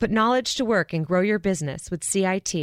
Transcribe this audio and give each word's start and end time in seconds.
Put 0.00 0.10
knowledge 0.10 0.54
to 0.54 0.64
work 0.64 0.94
and 0.94 1.06
grow 1.06 1.20
your 1.20 1.38
business 1.38 1.90
with 1.90 2.02
CIT. 2.02 2.56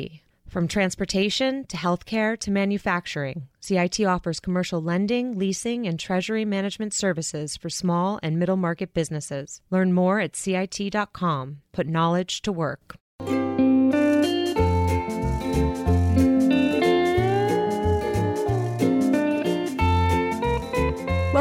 From 0.49 0.67
transportation 0.67 1.67
to 1.67 1.77
healthcare 1.77 2.35
to 2.39 2.49
manufacturing, 2.49 3.47
CIT 3.59 3.99
offers 4.01 4.39
commercial 4.39 4.81
lending, 4.81 5.37
leasing, 5.37 5.85
and 5.85 5.99
treasury 5.99 6.45
management 6.45 6.95
services 6.95 7.55
for 7.55 7.69
small 7.69 8.19
and 8.23 8.39
middle 8.39 8.57
market 8.57 8.91
businesses. 8.91 9.61
Learn 9.69 9.93
more 9.93 10.19
at 10.19 10.35
CIT.com. 10.35 11.61
Put 11.73 11.85
knowledge 11.85 12.41
to 12.41 12.51
work. 12.51 12.95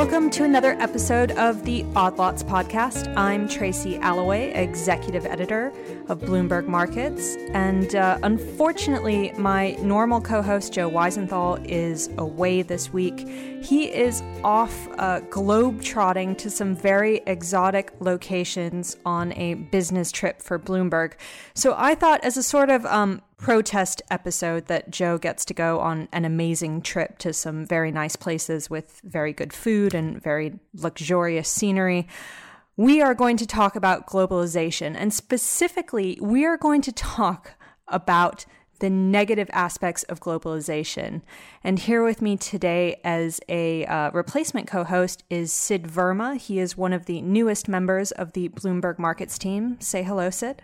Welcome 0.07 0.31
to 0.31 0.45
another 0.45 0.77
episode 0.81 1.33
of 1.33 1.65
the 1.65 1.85
Odd 1.97 2.17
Lots 2.17 2.45
podcast. 2.45 3.13
I'm 3.17 3.49
Tracy 3.49 3.99
Alloway, 3.99 4.53
executive 4.55 5.27
editor 5.27 5.73
of 6.09 6.21
Bloomberg 6.21 6.69
Markets. 6.69 7.35
And 7.53 7.93
uh, 7.97 8.17
unfortunately, 8.23 9.33
my 9.37 9.73
normal 9.83 10.21
co 10.21 10.43
host, 10.43 10.73
Joe 10.73 10.89
Weisenthal, 10.89 11.67
is 11.67 12.09
away 12.19 12.63
this 12.63 12.93
week. 12.93 13.56
He 13.67 13.93
is 13.93 14.23
off 14.45 14.87
uh, 14.97 15.19
globe 15.29 15.83
trotting 15.83 16.37
to 16.37 16.51
some 16.51 16.77
very 16.77 17.21
exotic 17.27 17.93
locations 17.99 18.97
on 19.05 19.33
a 19.33 19.55
business 19.55 20.13
trip 20.13 20.41
for 20.41 20.57
Bloomberg. 20.57 21.15
So 21.55 21.75
I 21.77 21.97
thought, 21.97 22.23
as 22.23 22.37
a 22.37 22.45
sort 22.45 22.71
of 22.71 22.87
um, 22.87 23.23
protest 23.39 24.03
episode 24.09 24.67
that 24.67 24.91
Joe 24.91 25.19
gets 25.19 25.45
to 25.47 25.55
go 25.55 25.81
on 25.81 26.09
an 26.13 26.25
amazing 26.25 26.83
trip 26.83 27.19
to 27.19 27.33
some 27.33 27.67
very 27.67 27.91
nice 27.91 28.15
places 28.15 28.71
with 28.71 29.01
very 29.03 29.33
good 29.33 29.53
food 29.53 29.95
and 29.95 30.23
very 30.23 30.61
luxurious 30.73 31.49
scenery. 31.49 32.07
We 32.77 33.03
are 33.03 33.17
going 33.17 33.37
to 33.39 33.47
talk 33.47 33.75
about 33.75 34.07
globalization, 34.07 34.95
and 34.97 35.13
specifically, 35.13 36.21
we 36.21 36.45
are 36.45 36.57
going 36.57 36.83
to 36.83 36.93
talk 36.93 37.55
about 37.89 38.47
the 38.79 38.91
negative 38.91 39.49
aspects 39.53 40.03
of 40.05 40.21
globalization. 40.21 41.23
And 41.63 41.79
here 41.79 42.05
with 42.05 42.23
me 42.23 42.37
today 42.37 43.01
as 43.05 43.41
a 43.49 43.87
uh, 43.87 44.11
replacement 44.13 44.67
co 44.67 44.85
host 44.85 45.25
is 45.31 45.53
Sid 45.53 45.85
Verma. 45.85 46.39
He 46.39 46.59
is 46.59 46.77
one 46.77 46.93
of 46.93 47.07
the 47.07 47.21
newest 47.21 47.69
members 47.69 48.13
of 48.13 48.33
the 48.33 48.49
Bloomberg 48.49 48.99
Markets 48.99 49.39
team. 49.39 49.77
Say 49.81 50.03
hello, 50.03 50.31
Sid. 50.31 50.63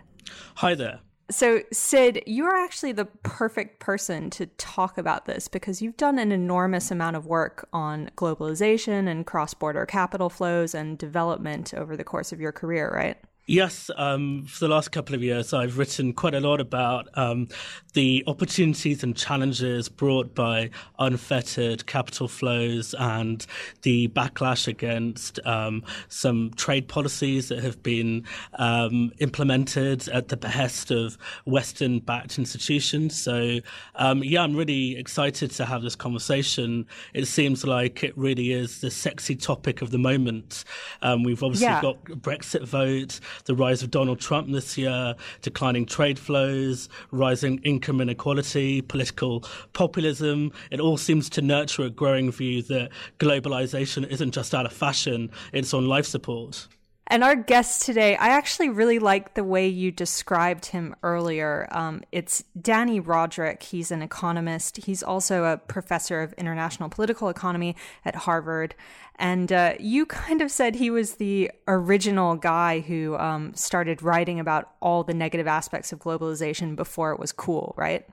Hi 0.55 0.75
there. 0.75 0.99
So, 1.31 1.61
Sid, 1.71 2.23
you're 2.27 2.55
actually 2.55 2.91
the 2.91 3.05
perfect 3.05 3.79
person 3.79 4.29
to 4.31 4.45
talk 4.45 4.97
about 4.97 5.25
this 5.25 5.47
because 5.47 5.81
you've 5.81 5.97
done 5.97 6.19
an 6.19 6.31
enormous 6.31 6.91
amount 6.91 7.15
of 7.15 7.25
work 7.25 7.67
on 7.71 8.11
globalization 8.17 9.07
and 9.07 9.25
cross 9.25 9.53
border 9.53 9.85
capital 9.85 10.29
flows 10.29 10.75
and 10.75 10.97
development 10.97 11.73
over 11.73 11.95
the 11.95 12.03
course 12.03 12.33
of 12.33 12.41
your 12.41 12.51
career, 12.51 12.91
right? 12.93 13.17
Yes, 13.45 13.91
um, 13.97 14.45
for 14.45 14.59
the 14.61 14.73
last 14.73 14.93
couple 14.93 15.15
of 15.15 15.21
years, 15.21 15.51
I've 15.51 15.77
written 15.77 16.13
quite 16.13 16.33
a 16.33 16.39
lot 16.39 16.61
about 16.61 17.09
um, 17.15 17.49
the 17.91 18.23
opportunities 18.25 19.03
and 19.03 19.17
challenges 19.17 19.89
brought 19.89 20.33
by 20.33 20.69
unfettered 20.97 21.85
capital 21.85 22.29
flows 22.29 22.95
and 22.97 23.45
the 23.81 24.07
backlash 24.07 24.65
against 24.65 25.45
um, 25.45 25.83
some 26.07 26.51
trade 26.55 26.87
policies 26.87 27.49
that 27.49 27.61
have 27.61 27.83
been 27.83 28.23
um, 28.53 29.11
implemented 29.17 30.07
at 30.07 30.29
the 30.29 30.37
behest 30.37 30.89
of 30.89 31.17
Western 31.43 31.99
backed 31.99 32.39
institutions. 32.39 33.21
So, 33.21 33.59
um, 33.95 34.23
yeah, 34.23 34.41
I'm 34.41 34.55
really 34.55 34.95
excited 34.97 35.51
to 35.51 35.65
have 35.65 35.81
this 35.81 35.97
conversation. 35.97 36.87
It 37.13 37.25
seems 37.25 37.65
like 37.65 38.05
it 38.05 38.17
really 38.17 38.53
is 38.53 38.79
the 38.79 38.89
sexy 38.89 39.35
topic 39.35 39.81
of 39.81 39.91
the 39.91 39.97
moment. 39.97 40.63
Um, 41.01 41.23
we've 41.23 41.43
obviously 41.43 41.67
yeah. 41.67 41.81
got 41.81 42.01
Brexit 42.05 42.65
vote 42.65 43.19
the 43.45 43.55
rise 43.55 43.83
of 43.83 43.91
Donald 43.91 44.19
Trump 44.19 44.51
this 44.51 44.77
year, 44.77 45.15
declining 45.41 45.85
trade 45.85 46.19
flows, 46.19 46.89
rising 47.11 47.59
income 47.59 48.01
inequality, 48.01 48.81
political 48.81 49.43
populism. 49.73 50.51
It 50.71 50.79
all 50.79 50.97
seems 50.97 51.29
to 51.31 51.41
nurture 51.41 51.83
a 51.83 51.89
growing 51.89 52.31
view 52.31 52.61
that 52.63 52.89
globalization 53.19 54.07
isn't 54.07 54.31
just 54.31 54.53
out 54.53 54.65
of 54.65 54.73
fashion, 54.73 55.31
it's 55.51 55.73
on 55.73 55.87
life 55.87 56.05
support. 56.05 56.67
And 57.07 57.23
our 57.23 57.35
guest 57.35 57.85
today, 57.85 58.15
I 58.15 58.29
actually 58.29 58.69
really 58.69 58.97
like 58.97 59.33
the 59.33 59.43
way 59.43 59.67
you 59.67 59.91
described 59.91 60.67
him 60.67 60.95
earlier. 61.03 61.67
Um, 61.71 62.01
it's 62.11 62.43
Dani 62.57 63.01
Rodrik. 63.01 63.61
He's 63.61 63.91
an 63.91 64.01
economist. 64.01 64.77
He's 64.77 65.03
also 65.03 65.43
a 65.43 65.57
professor 65.57 66.21
of 66.21 66.33
international 66.33 66.89
political 66.89 67.27
economy 67.27 67.75
at 68.05 68.15
Harvard. 68.15 68.73
And 69.17 69.51
uh, 69.51 69.73
you 69.79 70.05
kind 70.05 70.41
of 70.41 70.49
said 70.49 70.75
he 70.75 70.89
was 70.89 71.15
the 71.15 71.51
original 71.67 72.35
guy 72.35 72.79
who 72.79 73.15
um, 73.17 73.53
started 73.53 74.01
writing 74.01 74.39
about 74.39 74.71
all 74.81 75.03
the 75.03 75.13
negative 75.13 75.45
aspects 75.45 75.91
of 75.91 75.99
globalization 75.99 76.75
before 76.75 77.11
it 77.11 77.19
was 77.19 77.31
cool, 77.31 77.75
right? 77.77 78.07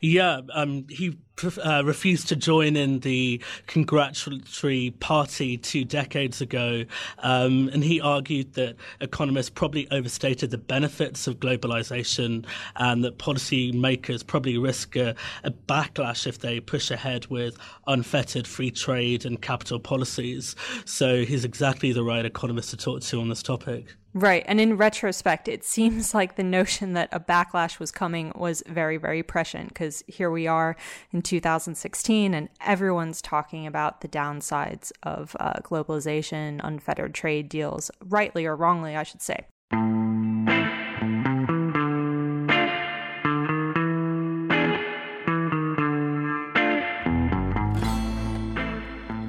Yeah, 0.00 0.42
um, 0.52 0.86
he 0.88 1.18
uh, 1.64 1.82
refused 1.84 2.28
to 2.28 2.36
join 2.36 2.76
in 2.76 3.00
the 3.00 3.40
congratulatory 3.66 4.94
party 5.00 5.56
two 5.56 5.84
decades 5.84 6.40
ago, 6.40 6.84
um, 7.18 7.68
and 7.72 7.82
he 7.82 8.00
argued 8.00 8.54
that 8.54 8.76
economists 9.00 9.50
probably 9.50 9.90
overstated 9.90 10.50
the 10.50 10.58
benefits 10.58 11.26
of 11.26 11.40
globalization, 11.40 12.46
and 12.76 13.04
that 13.04 13.18
policymakers 13.18 14.26
probably 14.26 14.58
risk 14.58 14.96
a, 14.96 15.14
a 15.42 15.50
backlash 15.50 16.26
if 16.26 16.38
they 16.38 16.60
push 16.60 16.90
ahead 16.90 17.26
with 17.26 17.56
unfettered 17.86 18.46
free 18.46 18.70
trade 18.70 19.24
and 19.24 19.42
capital 19.42 19.80
policies. 19.80 20.54
So 20.84 21.24
he's 21.24 21.44
exactly 21.44 21.92
the 21.92 22.04
right 22.04 22.24
economist 22.24 22.70
to 22.70 22.76
talk 22.76 23.02
to 23.02 23.20
on 23.20 23.28
this 23.28 23.42
topic. 23.42 23.94
Right. 24.16 24.44
And 24.46 24.60
in 24.60 24.76
retrospect, 24.76 25.48
it 25.48 25.64
seems 25.64 26.14
like 26.14 26.36
the 26.36 26.44
notion 26.44 26.92
that 26.92 27.08
a 27.10 27.18
backlash 27.18 27.80
was 27.80 27.90
coming 27.90 28.32
was 28.36 28.62
very, 28.68 28.96
very 28.96 29.24
prescient 29.24 29.70
because 29.70 30.04
here 30.06 30.30
we 30.30 30.46
are 30.46 30.76
in 31.12 31.20
2016 31.24 32.34
and 32.34 32.48
everyone's 32.60 33.20
talking 33.20 33.66
about 33.66 34.00
the 34.00 34.08
downsides 34.08 34.92
of 35.02 35.34
uh, 35.40 35.54
globalization, 35.62 36.60
unfettered 36.62 37.14
trade 37.14 37.48
deals, 37.48 37.90
rightly 38.04 38.46
or 38.46 38.54
wrongly, 38.54 38.94
I 38.94 39.02
should 39.02 39.22
say. 39.22 39.46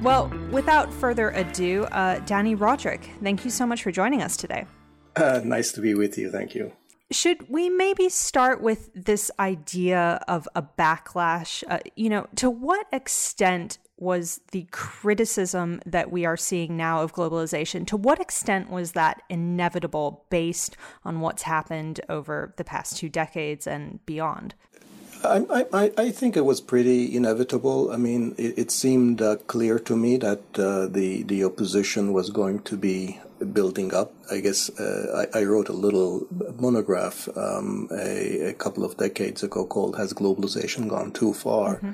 Well, 0.06 0.32
without 0.52 0.92
further 0.92 1.30
ado, 1.30 1.82
uh, 1.90 2.20
Dani 2.20 2.56
Rodrik, 2.56 3.08
thank 3.24 3.44
you 3.44 3.50
so 3.50 3.66
much 3.66 3.82
for 3.82 3.90
joining 3.90 4.22
us 4.22 4.36
today. 4.36 4.64
Uh, 5.16 5.40
nice 5.42 5.72
to 5.72 5.80
be 5.80 5.94
with 5.94 6.16
you. 6.16 6.30
Thank 6.30 6.54
you. 6.54 6.70
Should 7.10 7.48
we 7.48 7.68
maybe 7.68 8.08
start 8.08 8.60
with 8.60 8.90
this 8.92 9.30
idea 9.38 10.20
of 10.26 10.48
a 10.56 10.62
backlash? 10.62 11.62
Uh, 11.68 11.78
you 11.94 12.08
know, 12.08 12.26
to 12.36 12.50
what 12.50 12.86
extent 12.92 13.78
was 13.98 14.40
the 14.50 14.66
criticism 14.72 15.80
that 15.86 16.10
we 16.10 16.26
are 16.26 16.36
seeing 16.36 16.76
now 16.76 17.02
of 17.02 17.14
globalization, 17.14 17.86
to 17.86 17.96
what 17.96 18.20
extent 18.20 18.70
was 18.70 18.92
that 18.92 19.22
inevitable 19.28 20.24
based 20.30 20.76
on 21.04 21.20
what's 21.20 21.42
happened 21.42 22.00
over 22.08 22.52
the 22.56 22.64
past 22.64 22.96
two 22.96 23.08
decades 23.08 23.66
and 23.66 24.04
beyond? 24.04 24.54
I, 25.24 25.64
I, 25.72 25.92
I 25.96 26.10
think 26.10 26.36
it 26.36 26.44
was 26.44 26.60
pretty 26.60 27.16
inevitable. 27.16 27.90
I 27.90 27.96
mean, 27.96 28.34
it, 28.36 28.58
it 28.58 28.70
seemed 28.70 29.22
uh, 29.22 29.36
clear 29.46 29.78
to 29.78 29.96
me 29.96 30.16
that 30.18 30.42
uh, 30.58 30.86
the 30.86 31.22
the 31.22 31.44
opposition 31.44 32.12
was 32.12 32.30
going 32.30 32.60
to 32.62 32.76
be 32.76 33.18
building 33.52 33.94
up. 33.94 34.12
I 34.30 34.40
guess 34.40 34.70
uh, 34.78 35.26
I, 35.34 35.40
I, 35.40 35.44
wrote 35.44 35.68
a 35.68 35.72
little 35.72 36.26
monograph 36.58 37.28
um, 37.36 37.88
a, 37.92 38.50
a, 38.50 38.54
couple 38.54 38.84
of 38.84 38.96
decades 38.96 39.42
ago 39.42 39.66
called 39.66 39.96
"Has 39.96 40.12
Globalization 40.12 40.88
Gone 40.88 41.12
Too 41.12 41.32
Far?" 41.32 41.76
Mm-hmm. 41.76 41.92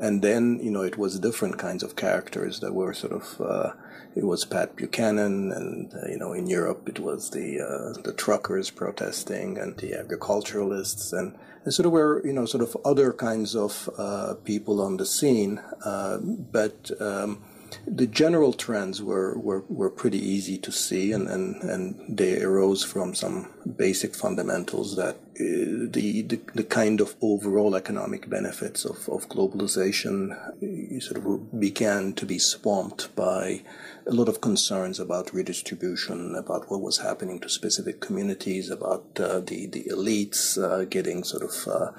And 0.00 0.22
then 0.22 0.58
you 0.62 0.70
know 0.70 0.82
it 0.82 0.98
was 0.98 1.18
different 1.18 1.58
kinds 1.58 1.82
of 1.82 1.96
characters 1.96 2.60
that 2.60 2.74
were 2.74 2.94
sort 2.94 3.12
of 3.12 3.40
uh, 3.40 3.72
it 4.14 4.24
was 4.24 4.44
Pat 4.44 4.76
Buchanan, 4.76 5.52
and 5.52 5.92
uh, 5.94 6.08
you 6.08 6.18
know 6.18 6.32
in 6.32 6.46
Europe 6.46 6.88
it 6.88 6.98
was 6.98 7.30
the 7.30 7.60
uh, 7.60 8.00
the 8.02 8.12
truckers 8.12 8.70
protesting 8.70 9.58
and 9.58 9.76
the 9.78 9.94
agriculturalists 9.94 11.12
and 11.12 11.36
and 11.64 11.72
so 11.72 11.82
there 11.82 11.90
were, 11.90 12.26
you 12.26 12.32
know, 12.32 12.44
sort 12.44 12.62
of 12.62 12.76
other 12.84 13.12
kinds 13.12 13.54
of 13.54 13.88
uh, 13.96 14.34
people 14.44 14.80
on 14.80 14.96
the 14.96 15.06
scene, 15.06 15.60
uh, 15.84 16.18
but 16.18 16.90
um, 17.00 17.42
the 17.86 18.06
general 18.06 18.52
trends 18.52 19.02
were, 19.02 19.38
were, 19.38 19.64
were 19.68 19.90
pretty 19.90 20.18
easy 20.18 20.58
to 20.58 20.72
see, 20.72 21.12
and, 21.12 21.28
and, 21.28 21.62
and 21.62 22.16
they 22.18 22.42
arose 22.42 22.84
from 22.84 23.14
some 23.14 23.50
basic 23.76 24.14
fundamentals 24.14 24.96
that 24.96 25.16
uh, 25.40 25.88
the, 25.90 26.22
the, 26.22 26.40
the 26.54 26.64
kind 26.64 27.00
of 27.00 27.14
overall 27.22 27.74
economic 27.74 28.28
benefits 28.28 28.84
of, 28.84 29.08
of 29.08 29.28
globalization 29.28 30.32
uh, 30.32 31.00
sort 31.00 31.24
of 31.24 31.58
began 31.58 32.12
to 32.12 32.26
be 32.26 32.38
swamped 32.38 33.14
by 33.16 33.62
a 34.06 34.12
lot 34.12 34.28
of 34.28 34.40
concerns 34.40 35.00
about 35.00 35.32
redistribution, 35.32 36.34
about 36.34 36.70
what 36.70 36.80
was 36.80 36.98
happening 36.98 37.38
to 37.40 37.48
specific 37.48 38.00
communities, 38.00 38.70
about 38.70 39.04
uh, 39.18 39.40
the 39.40 39.66
the 39.66 39.84
elites 39.84 40.62
uh, 40.62 40.84
getting 40.84 41.24
sort 41.24 41.42
of 41.42 41.68
uh, 41.68 41.92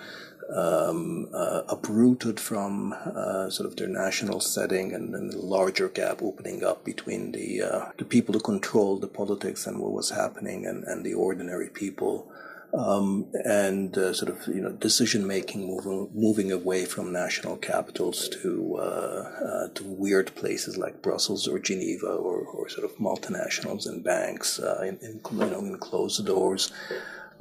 um, 0.52 1.30
uh, 1.34 1.62
uprooted 1.68 2.40
from 2.40 2.94
uh, 2.94 3.50
sort 3.50 3.68
of 3.70 3.76
their 3.76 3.88
national 3.88 4.40
setting, 4.40 4.94
and 4.94 5.14
then 5.14 5.30
the 5.30 5.38
larger 5.38 5.90
gap 5.90 6.22
opening 6.22 6.64
up 6.64 6.84
between 6.84 7.32
the 7.32 7.62
uh, 7.62 7.92
the 7.98 8.06
people 8.06 8.34
who 8.34 8.40
controlled 8.40 9.02
the 9.02 9.08
politics 9.08 9.68
and 9.68 9.80
what 9.80 9.92
was 9.92 10.10
happening, 10.10 10.66
and, 10.66 10.84
and 10.84 11.06
the 11.06 11.14
ordinary 11.14 11.70
people 11.70 12.32
um, 12.74 13.28
and 13.46 13.96
uh, 13.98 14.14
sort 14.14 14.32
of 14.32 14.48
you 14.48 14.62
know 14.62 14.72
decision 14.72 15.28
making 15.28 15.68
moving 15.68 16.10
moving 16.14 16.52
away 16.52 16.86
from 16.86 17.14
national 17.14 17.56
capitals 17.58 18.28
to 18.30 18.78
uh, 18.80 18.82
uh, 18.82 19.68
to 19.76 19.84
weird 19.84 20.34
places 20.36 20.78
like 20.78 21.02
Brussels 21.02 21.48
or 21.48 21.60
Geneva 21.60 22.08
or, 22.08 22.40
or 22.40 22.70
sort 22.70 22.86
of 22.86 22.98
multinationals 22.98 23.86
and 23.86 24.04
banks 24.04 24.60
in, 24.60 24.98
in, 25.02 25.22
you 25.32 25.38
know 25.38 25.60
in 25.60 25.78
closed 25.78 26.26
doors. 26.26 26.72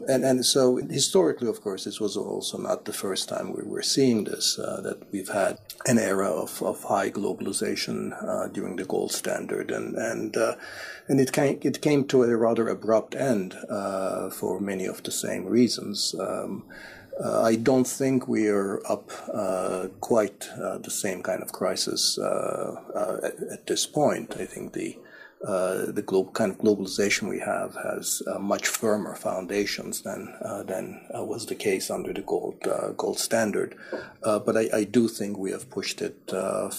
And, 0.08 0.24
and 0.24 0.44
so 0.44 0.76
historically, 0.76 1.48
of 1.48 1.60
course, 1.60 1.84
this 1.84 2.00
was 2.00 2.16
also 2.16 2.58
not 2.58 2.84
the 2.84 2.92
first 2.92 3.28
time 3.28 3.52
we 3.52 3.62
were 3.62 3.82
seeing 3.82 4.24
this, 4.24 4.58
uh, 4.58 4.80
that 4.82 5.10
we've 5.12 5.28
had 5.28 5.58
an 5.86 5.98
era 5.98 6.28
of, 6.28 6.62
of 6.62 6.82
high 6.84 7.10
globalization 7.10 8.12
uh, 8.26 8.48
during 8.48 8.76
the 8.76 8.84
gold 8.84 9.12
standard. 9.12 9.70
And, 9.70 9.94
and, 9.94 10.36
uh, 10.36 10.54
and 11.08 11.20
it, 11.20 11.32
came, 11.32 11.58
it 11.62 11.80
came 11.80 12.04
to 12.06 12.24
a 12.24 12.36
rather 12.36 12.68
abrupt 12.68 13.14
end 13.14 13.54
uh, 13.68 14.30
for 14.30 14.60
many 14.60 14.86
of 14.86 15.02
the 15.02 15.12
same 15.12 15.46
reasons. 15.46 16.14
Um, 16.18 16.64
uh, 17.22 17.42
I 17.42 17.56
don't 17.56 17.86
think 17.86 18.26
we 18.26 18.48
are 18.48 18.80
up 18.90 19.10
uh, 19.32 19.88
quite 20.00 20.48
the 20.56 20.90
same 20.90 21.22
kind 21.22 21.42
of 21.42 21.52
crisis 21.52 22.18
at, 22.18 23.34
at, 23.52 23.66
this 23.66 23.86
point. 23.86 24.34
I 24.40 24.46
think 24.46 24.72
the 24.72 24.96
uh, 25.46 25.90
the 25.90 26.02
kind 26.32 26.52
of 26.52 26.58
globalization 26.58 27.28
we 27.28 27.40
have 27.40 27.74
has 27.74 28.22
uh, 28.28 28.38
much 28.38 28.68
firmer 28.68 29.16
foundations 29.16 30.02
than 30.02 30.32
uh, 30.44 30.62
than 30.62 31.00
uh, 31.16 31.24
was 31.24 31.46
the 31.46 31.54
case 31.54 31.90
under 31.90 32.12
the 32.12 32.22
gold 32.22 32.56
uh, 32.66 32.92
gold 32.96 33.18
standard. 33.18 33.76
but 34.22 34.56
I, 34.56 34.68
I, 34.72 34.84
do 34.84 35.08
think 35.08 35.36
we 35.36 35.50
have 35.50 35.68
pushed 35.68 36.00
it 36.00 36.30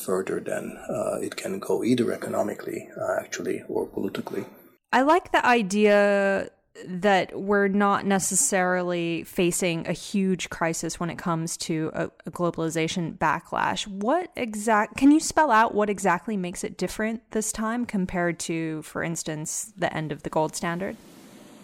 further 0.06 0.40
than 0.40 0.78
it 1.22 1.36
can 1.36 1.60
go, 1.60 1.84
either 1.84 2.12
economically, 2.14 2.90
actually, 3.20 3.64
or 3.68 3.86
politically. 3.86 4.46
I 4.94 5.02
like 5.02 5.32
the 5.32 5.46
idea 5.46 6.50
that 6.86 7.40
we're 7.40 7.68
not 7.68 8.06
necessarily 8.06 9.24
facing 9.24 9.88
a 9.88 9.94
huge 9.94 10.50
crisis 10.50 11.00
when 11.00 11.10
it 11.10 11.18
comes 11.18 11.56
to 11.56 11.92
a, 11.94 12.06
a, 12.26 12.32
globalization 12.32 13.16
backlash. 13.18 13.88
What 13.88 14.32
exact 14.36 14.98
can 14.98 15.12
you 15.12 15.20
spell 15.20 15.52
out 15.52 15.76
what 15.76 15.90
exactly 15.90 16.36
makes 16.36 16.64
it 16.64 16.78
different 16.78 17.30
this 17.32 17.52
time 17.52 17.86
compared 17.86 18.40
to, 18.42 18.82
for 18.82 19.04
instance, 19.04 19.72
the 19.78 19.96
end 19.96 20.12
of 20.12 20.24
the 20.24 20.30
gold 20.30 20.56
standard? 20.56 20.98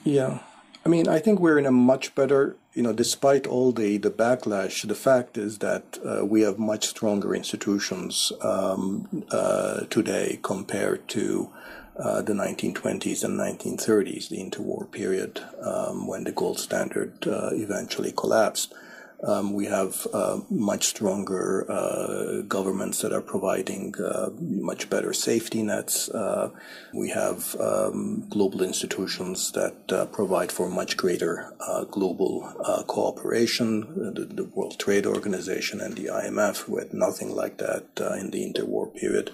Yeah. 0.04 0.40
I 0.86 0.90
mean, 0.90 1.08
I 1.08 1.20
think 1.20 1.40
we're 1.40 1.60
in 1.60 1.66
a 1.66 1.72
much 1.72 2.16
better, 2.16 2.56
you 2.74 2.84
know, 2.84 2.94
despite 2.94 3.48
all 3.48 3.72
the, 3.72 3.98
the 3.98 4.12
backlash, 4.12 4.88
the 4.88 4.96
fact 4.96 5.38
is 5.38 5.58
that 5.58 5.98
uh, 6.06 6.26
we 6.26 6.42
have 6.42 6.58
much 6.58 6.88
stronger 6.88 7.36
institutions 7.36 8.32
um, 8.42 9.26
uh, 9.32 9.82
today 9.90 10.40
compared 10.42 11.08
to 11.10 11.50
uh, 12.00 12.22
the 12.22 12.34
1920s 12.34 13.24
and 13.24 13.40
1930s, 13.40 14.30
the 14.30 14.38
interwar 14.38 14.90
period, 14.90 15.42
um, 15.62 16.07
when 16.07 16.24
the 16.24 16.31
gold 16.31 16.60
standard 16.60 17.28
uh, 17.28 17.50
eventually 17.51 18.12
collapsed. 18.12 18.74
Um, 19.21 19.51
we 19.51 19.66
have 19.66 20.07
uh, 20.13 20.39
much 20.50 20.86
stronger 20.86 21.69
uh, 21.69 22.42
governments 22.48 23.01
that 23.01 23.12
are 23.12 23.21
providing 23.21 23.94
uh, 24.00 24.30
much 24.39 24.89
better 24.89 25.12
safety 25.12 25.62
nets. 25.62 26.07
Uh, 26.07 26.51
we 26.94 27.10
have 27.10 27.56
um, 27.60 28.25
global 28.30 28.62
institutions 28.62 29.51
that 29.51 29.92
uh, 29.92 30.06
provide 30.06 30.54
for 30.54 30.69
much 30.69 30.95
greater 30.95 31.54
uh, 31.60 31.83
global 31.86 32.54
cooperation. 32.88 34.13
The, 34.13 34.25
the, 34.25 34.50
World 34.50 34.80
Trade 34.80 35.06
Organization 35.06 35.80
and 35.80 35.95
the 35.95 36.06
IMF, 36.06 36.63
who 36.63 36.80
had 36.80 36.92
nothing 36.94 37.36
like 37.36 37.57
that 37.60 37.86
in 38.19 38.31
the 38.31 38.51
interwar 38.51 38.94
period. 38.94 39.31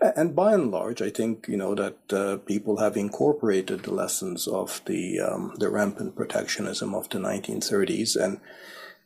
And 0.00 0.36
by 0.36 0.54
and 0.54 0.70
large, 0.70 1.02
I 1.02 1.10
think 1.10 1.46
you 1.48 1.56
know 1.56 1.74
that 1.74 2.44
people 2.46 2.76
have 2.78 2.96
incorporated 2.96 3.82
the 3.82 3.92
lessons 3.92 4.46
of 4.46 4.80
the 4.86 5.20
um, 5.20 5.54
the 5.58 5.68
rampant 5.68 6.14
protectionism 6.14 6.94
of 6.94 7.08
the 7.08 7.18
1930s 7.18 8.16
and 8.16 8.40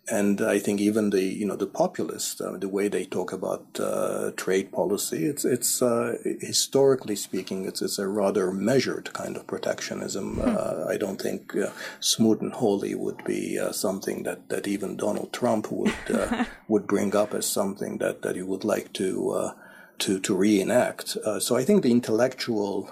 and 0.09 0.41
I 0.41 0.61
think 0.61 0.81
even 0.81 1.11
the 1.11 1.23
you 1.23 1.45
know 1.45 1.57
the 1.57 1.67
populists, 1.67 2.41
uh, 2.41 2.57
the 2.59 2.69
way 2.69 2.87
they 2.89 3.05
talk 3.05 3.33
about 3.33 3.67
uh, 3.81 4.31
trade 4.37 4.71
policy, 4.71 5.27
it's 5.27 5.45
it's 5.45 5.83
uh, 5.83 6.17
historically 6.41 7.17
speaking, 7.17 7.65
it's 7.65 7.83
it's 7.83 7.99
a 7.99 8.07
rather 8.07 8.53
measured 8.53 9.13
kind 9.13 9.37
of 9.37 9.47
protectionism. 9.47 10.37
Hmm. 10.37 10.89
I 10.89 10.97
don't 10.97 11.21
think 11.21 11.57
uh, 11.57 11.71
Smoot 11.99 12.41
and 12.41 12.53
Hawley 12.53 12.95
would 12.95 13.25
be 13.25 13.59
uh, 13.59 13.73
something 13.73 14.23
that, 14.23 14.49
that 14.49 14.69
even 14.69 14.97
Donald 14.97 15.33
Trump 15.33 15.73
would 15.73 15.95
uh, 16.13 16.45
would 16.69 16.87
bring 16.87 17.17
up 17.17 17.35
as 17.35 17.47
something 17.47 17.99
that, 17.99 18.23
that 18.23 18.37
he 18.37 18.43
would 18.43 18.65
like 18.65 18.93
to. 18.95 19.53
to, 19.99 20.21
to 20.21 20.37
reenact. 20.37 21.17
so 21.41 21.57
I 21.57 21.65
think 21.65 21.83
the 21.83 21.91
intellectual 21.91 22.83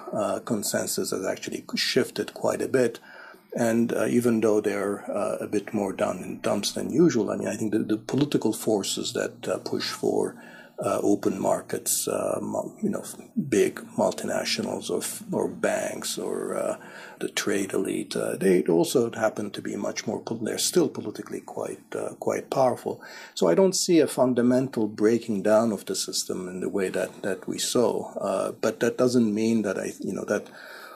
consensus 0.46 1.10
has 1.10 1.26
actually 1.26 1.62
shifted 1.76 2.32
quite 2.32 2.62
a 2.62 2.68
bit. 2.80 2.98
And 3.54 3.92
uh, 3.92 4.06
even 4.06 4.40
though 4.40 4.60
they're 4.60 5.08
uh, 5.10 5.36
a 5.40 5.46
bit 5.46 5.72
more 5.72 5.92
down 5.92 6.18
in 6.18 6.40
dumps 6.40 6.72
than 6.72 6.92
usual, 6.92 7.30
I 7.30 7.36
mean, 7.36 7.48
I 7.48 7.56
think 7.56 7.72
the, 7.72 7.78
the 7.78 7.96
political 7.96 8.52
forces 8.52 9.12
that 9.12 9.48
uh, 9.48 9.58
push 9.58 9.90
for 9.90 10.34
uh, 10.84 10.98
open 11.04 11.40
markets, 11.40 12.08
uh, 12.08 12.40
you 12.82 12.90
know, 12.90 13.04
big 13.48 13.76
multinationals 13.96 14.90
or, 14.90 15.02
or 15.30 15.46
banks 15.46 16.18
or 16.18 16.56
uh, 16.56 16.76
the 17.20 17.28
trade 17.28 17.72
elite, 17.72 18.16
they 18.40 18.60
also 18.64 19.08
happen 19.12 19.52
to 19.52 19.62
be 19.62 19.76
much 19.76 20.04
more, 20.04 20.20
they're 20.42 20.58
still 20.58 20.88
politically 20.88 21.40
quite, 21.40 21.78
quite 22.18 22.50
powerful. 22.50 23.00
So 23.34 23.46
I 23.46 23.54
don't 23.54 23.76
see 23.76 24.00
a 24.00 24.08
fundamental 24.08 24.88
breaking 24.88 25.44
down 25.44 25.70
of 25.70 25.84
the 25.84 25.94
system 25.94 26.48
in 26.48 26.58
the 26.58 26.68
way 26.68 26.88
that, 26.88 27.22
that 27.22 27.46
we 27.46 27.58
saw. 27.58 28.50
but 28.60 28.80
that 28.80 28.98
doesn't 28.98 29.32
mean 29.32 29.62
that 29.62 29.78
I, 29.78 29.92
you 30.00 30.12
know, 30.12 30.24
that 30.24 30.48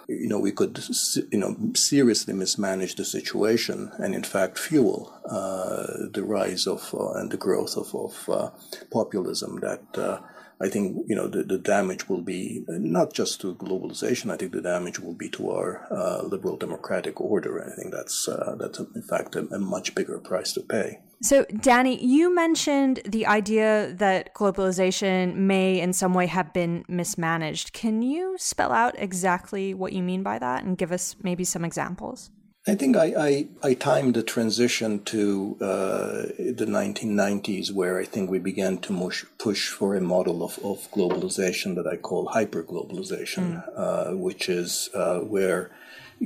you 0.09 0.27
know, 0.27 0.39
we 0.39 0.53
could, 0.53 0.83
you 1.31 1.39
know, 1.39 1.55
seriously 1.75 2.33
mismanage 2.33 2.95
the 2.95 3.05
situation 3.05 3.93
and 3.99 4.15
in 4.15 4.25
fact 4.25 4.59
fuel 4.59 5.13
uh, 5.27 5.87
the 6.13 6.25
rise 6.25 6.67
of 6.67 6.95
uh, 6.95 7.13
and 7.13 7.31
the 7.31 7.37
growth 7.37 7.77
of, 7.77 7.95
of 7.95 8.29
uh, 8.31 8.51
populism 8.91 9.61
that 9.61 9.83
uh, 9.99 10.19
I 10.61 10.69
think, 10.69 11.05
you 11.07 11.15
know, 11.15 11.29
the, 11.29 11.45
the 11.45 11.59
damage 11.59 12.09
will 12.09 12.23
be 12.23 12.65
not 12.69 13.13
just 13.13 13.41
to 13.43 13.55
globalization. 13.55 14.33
I 14.33 14.37
think 14.37 14.53
the 14.53 14.61
damage 14.61 14.99
will 14.99 15.15
be 15.15 15.29
to 15.31 15.51
our 15.51 15.87
uh, 15.91 16.23
liberal 16.23 16.57
democratic 16.57 17.21
order. 17.21 17.65
I 17.65 17.75
think 17.77 17.93
that's, 17.93 18.27
uh, 18.27 18.57
that's 18.59 18.81
in 18.81 19.03
fact 19.03 19.37
a, 19.37 19.47
a 19.55 19.59
much 19.59 19.95
bigger 19.95 20.19
price 20.19 20.53
to 20.55 20.63
pay. 20.63 20.99
So, 21.21 21.45
Dani, 21.45 21.99
you 22.01 22.33
mentioned 22.33 23.01
the 23.05 23.27
idea 23.27 23.93
that 23.95 24.35
globalization 24.35 25.35
may 25.35 25.81
in 25.81 25.93
some 25.93 26.15
way 26.15 26.27
have 26.27 26.53
been 26.53 26.85
mismanaged. 26.89 27.73
Can 27.73 28.03
you 28.03 28.37
spell 28.39 28.73
out 28.73 28.95
exactly 28.99 29.75
what 29.75 29.93
you 29.93 30.03
mean 30.03 30.23
by 30.23 30.39
that 30.39 30.65
and 30.65 30.79
give 30.79 30.93
us 30.93 31.17
maybe 31.23 31.45
some 31.45 31.65
examples? 31.65 32.31
I 32.67 32.75
think 32.75 32.97
I, 32.97 33.15
I, 33.17 33.47
I 33.63 33.75
timed 33.75 34.15
the 34.15 34.23
transition 34.23 35.03
to 35.05 35.57
uh, 35.61 36.23
the 36.39 36.67
1990s, 36.69 37.73
where 37.73 37.99
I 37.99 38.05
think 38.05 38.31
we 38.31 38.39
began 38.39 38.79
to 38.79 38.93
mush, 38.93 39.25
push 39.39 39.71
for 39.71 39.95
a 39.95 40.01
model 40.01 40.43
of, 40.43 40.59
of 40.59 40.91
globalization 40.91 41.77
that 41.77 41.87
I 41.87 41.97
call 41.97 42.29
hyperglobalization, 42.29 43.65
mm. 43.65 43.73
uh, 43.75 44.17
which 44.17 44.51
is 44.51 44.91
uh, 44.95 45.21
where 45.21 45.71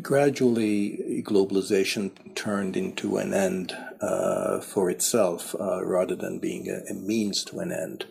gradually 0.00 1.22
globalization 1.24 2.34
turned 2.34 2.76
into 2.76 3.18
an 3.18 3.34
end 3.34 3.76
uh, 4.00 4.60
for 4.60 4.90
itself 4.90 5.54
uh, 5.60 5.84
rather 5.84 6.16
than 6.16 6.38
being 6.38 6.68
a, 6.68 6.90
a, 6.90 6.94
means 6.94 7.44
to 7.44 7.60
an 7.60 7.70
end. 7.70 8.06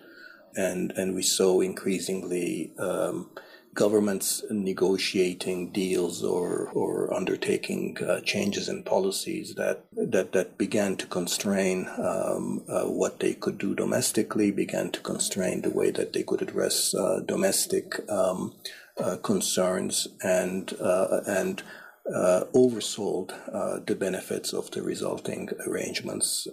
And, 0.56 0.92
and 0.92 1.16
we 1.16 1.24
saw 1.24 1.62
increasingly 1.62 2.72
um, 2.78 3.30
governments 3.74 4.44
negotiating 4.50 5.72
deals 5.72 6.24
or, 6.24 6.70
or 6.74 7.14
undertaking 7.14 7.98
uh, 8.06 8.20
changes 8.22 8.68
in 8.68 8.84
policies 8.84 9.56
that, 9.56 9.86
that, 9.94 10.34
that 10.34 10.58
began 10.58 10.98
to 10.98 11.08
constrain 11.08 11.88
um, 11.98 12.64
uh, 12.68 12.84
what 12.84 13.20
they 13.20 13.34
could 13.34 13.58
do 13.58 13.74
domestically, 13.74 14.52
began 14.52 14.92
to 14.92 15.00
constrain 15.00 15.62
the 15.62 15.70
way 15.70 15.90
that 15.90 16.12
they 16.14 16.24
could 16.24 16.42
address 16.42 16.94
uh, 16.94 17.22
domestic 17.26 17.98
um, 18.10 18.54
uh, 18.98 19.16
concerns 19.24 20.08
and 20.22 20.74
uh, 20.82 21.22
and 21.26 21.64
uh, 22.14 22.44
oversold 22.54 23.34
the 23.86 23.96
benefits 23.96 24.54
of 24.54 24.70
the 24.72 24.82
resulting 24.84 25.50
arrangements 25.66 26.48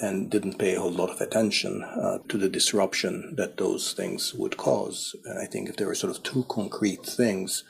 and 0.00 0.30
didn't 0.30 0.58
pay 0.58 0.74
a 0.74 0.80
whole 0.80 0.90
lot 0.90 1.10
of 1.10 1.20
attention 1.20 1.82
uh, 1.82 2.18
to 2.28 2.38
the 2.38 2.48
disruption 2.48 3.34
that 3.36 3.56
those 3.56 3.92
things 3.92 4.34
would 4.34 4.56
cause. 4.56 5.14
And 5.24 5.38
I 5.38 5.46
think 5.46 5.68
if 5.68 5.76
there 5.76 5.86
were 5.86 5.94
sort 5.94 6.14
of 6.14 6.22
two 6.22 6.44
concrete 6.48 7.04
things, 7.04 7.64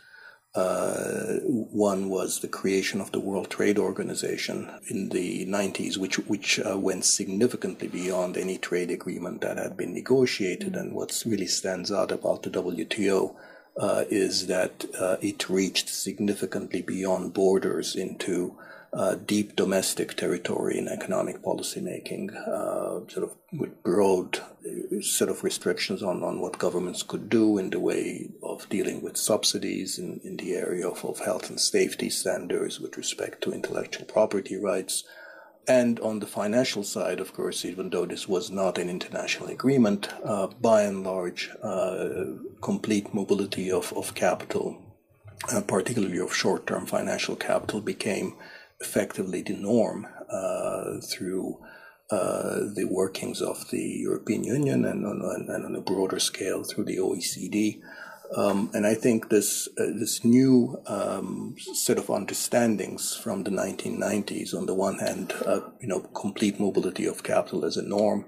uh, 0.55 1.39
one 1.45 2.09
was 2.09 2.41
the 2.41 2.49
creation 2.49 3.01
of 3.01 3.13
the 3.13 3.21
World 3.21 3.51
Trade 3.51 3.79
Organization 3.79 4.71
in 4.89 5.11
the 5.11 5.47
90s, 5.47 5.99
which 5.99 6.19
which 6.21 6.59
uh, 6.59 6.77
went 6.77 7.05
significantly 7.05 7.87
beyond 7.87 8.37
any 8.37 8.59
trade 8.59 8.91
agreement 8.91 9.43
that 9.43 9.59
had 9.59 9.77
been 9.77 9.93
negotiated. 9.93 10.75
And 10.75 10.95
what 10.95 11.23
really 11.27 11.47
stands 11.47 11.93
out 11.93 12.11
about 12.11 12.43
the 12.43 12.51
WTO 12.51 13.37
uh, 13.79 14.05
is 14.11 14.47
that 14.47 14.85
uh, 14.99 15.17
it 15.21 15.49
reached 15.49 15.89
significantly 15.89 16.83
beyond 16.83 17.35
borders 17.35 17.95
into 17.95 18.57
uh, 18.93 19.15
deep 19.15 19.55
domestic 19.55 20.17
territory 20.17 20.79
in 20.79 20.89
economic 20.89 21.43
policymaking, 21.43 22.35
uh, 22.35 23.07
sort 23.09 23.25
of 23.25 23.35
with 23.53 23.83
broad 23.83 24.39
uh, 24.39 25.01
set 25.03 25.29
of 25.29 25.45
restrictions 25.45 26.03
on, 26.03 26.23
on 26.23 26.41
what 26.41 26.59
governments 26.59 27.03
could 27.03 27.29
do 27.29 27.59
in 27.59 27.71
the 27.71 27.81
way 27.81 28.31
of 28.43 28.69
dealing 28.69 29.03
with 29.03 29.17
subsidies 29.17 29.99
in, 29.99 30.21
in 30.25 30.37
the 30.39 30.55
area 30.55 30.89
of, 30.89 31.05
of 31.05 31.21
health 31.21 31.51
and 31.51 31.61
safety 31.61 32.09
standards 32.09 32.81
with 32.81 32.97
respect 32.97 33.43
to 33.43 33.53
intellectual 33.53 34.07
property 34.07 34.57
rights. 34.57 35.05
And 35.69 36.01
on 36.01 36.21
the 36.21 36.27
financial 36.27 36.83
side, 36.83 37.21
of 37.21 37.35
course, 37.35 37.67
even 37.67 37.91
though 37.91 38.07
this 38.07 38.27
was 38.27 38.51
not 38.51 38.79
an 38.79 38.89
international 38.89 39.51
agreement, 39.51 40.09
uh, 40.25 40.47
by 40.47 40.83
and 40.85 41.05
large, 41.05 41.51
uh, 41.63 42.25
complete 42.63 43.13
mobility 43.13 43.71
of, 43.71 43.93
of 43.93 44.15
capital, 44.15 44.83
uh, 45.53 45.61
particularly 45.61 46.21
of 46.21 46.35
short 46.35 46.67
term 46.67 46.87
financial 46.87 47.37
capital, 47.37 47.83
became 47.83 48.35
effectively 48.81 49.43
the 49.43 49.55
norm 49.55 50.07
uh, 50.31 51.01
through 51.01 51.59
uh, 52.11 52.61
the 52.75 52.89
workings 52.91 53.43
of 53.43 53.69
the 53.71 53.83
European 53.83 54.45
Union 54.45 54.85
and 54.85 55.05
on, 55.05 55.47
and 55.49 55.65
on 55.65 55.77
a 55.77 55.81
broader 55.81 56.19
scale 56.19 56.65
through 56.65 56.85
the 56.85 56.97
OECD. 56.97 57.81
Um, 58.37 58.71
and 58.75 58.87
I 58.87 58.95
think 58.95 59.31
this 59.31 59.69
uh, 59.79 59.87
this 59.99 60.23
new 60.23 60.83
um, 60.87 61.57
set 61.59 61.99
of 61.99 62.11
understandings 62.11 63.17
from 63.17 63.45
the 63.45 63.51
1990s, 63.51 64.55
on 64.55 64.67
the 64.67 64.75
one 64.75 64.99
hand, 64.99 65.33
uh, 65.47 65.61
you 65.81 65.89
know, 65.89 66.01
complete 66.01 66.61
mobility 66.61 67.07
of 67.07 67.23
capital 67.23 67.65
as 67.65 67.79
a 67.79 67.83
norm, 67.83 68.27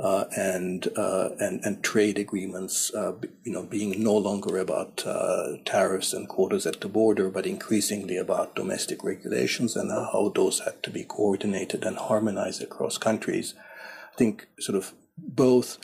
uh, 0.00 0.24
and 0.36 0.88
uh, 0.96 1.30
and 1.38 1.60
and 1.64 1.82
trade 1.82 2.18
agreements, 2.18 2.92
uh, 2.94 3.12
you 3.44 3.52
know, 3.52 3.62
being 3.62 4.02
no 4.02 4.16
longer 4.16 4.58
about 4.58 5.06
uh, 5.06 5.56
tariffs 5.64 6.12
and 6.12 6.28
quotas 6.28 6.66
at 6.66 6.80
the 6.80 6.88
border, 6.88 7.28
but 7.28 7.46
increasingly 7.46 8.16
about 8.16 8.56
domestic 8.56 9.04
regulations 9.04 9.76
and 9.76 9.90
how 9.90 10.32
those 10.34 10.60
had 10.60 10.82
to 10.82 10.90
be 10.90 11.04
coordinated 11.04 11.84
and 11.84 11.96
harmonized 11.98 12.62
across 12.62 12.96
countries. 12.98 13.54
I 14.12 14.16
think 14.16 14.46
sort 14.58 14.76
of 14.76 14.92
both 15.18 15.78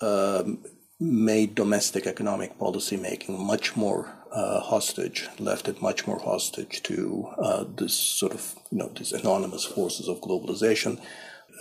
um, 0.00 0.64
made 0.98 1.54
domestic 1.54 2.06
economic 2.06 2.58
policy 2.58 2.96
making 2.96 3.44
much 3.44 3.76
more 3.76 4.12
uh, 4.32 4.60
hostage, 4.60 5.28
left 5.38 5.68
it 5.68 5.82
much 5.82 6.06
more 6.06 6.18
hostage 6.18 6.82
to 6.82 7.28
uh, 7.38 7.64
this 7.76 7.94
sort 7.94 8.32
of 8.32 8.54
you 8.70 8.78
know 8.78 8.90
these 8.96 9.12
anonymous 9.12 9.64
forces 9.64 10.08
of 10.08 10.20
globalization 10.20 11.00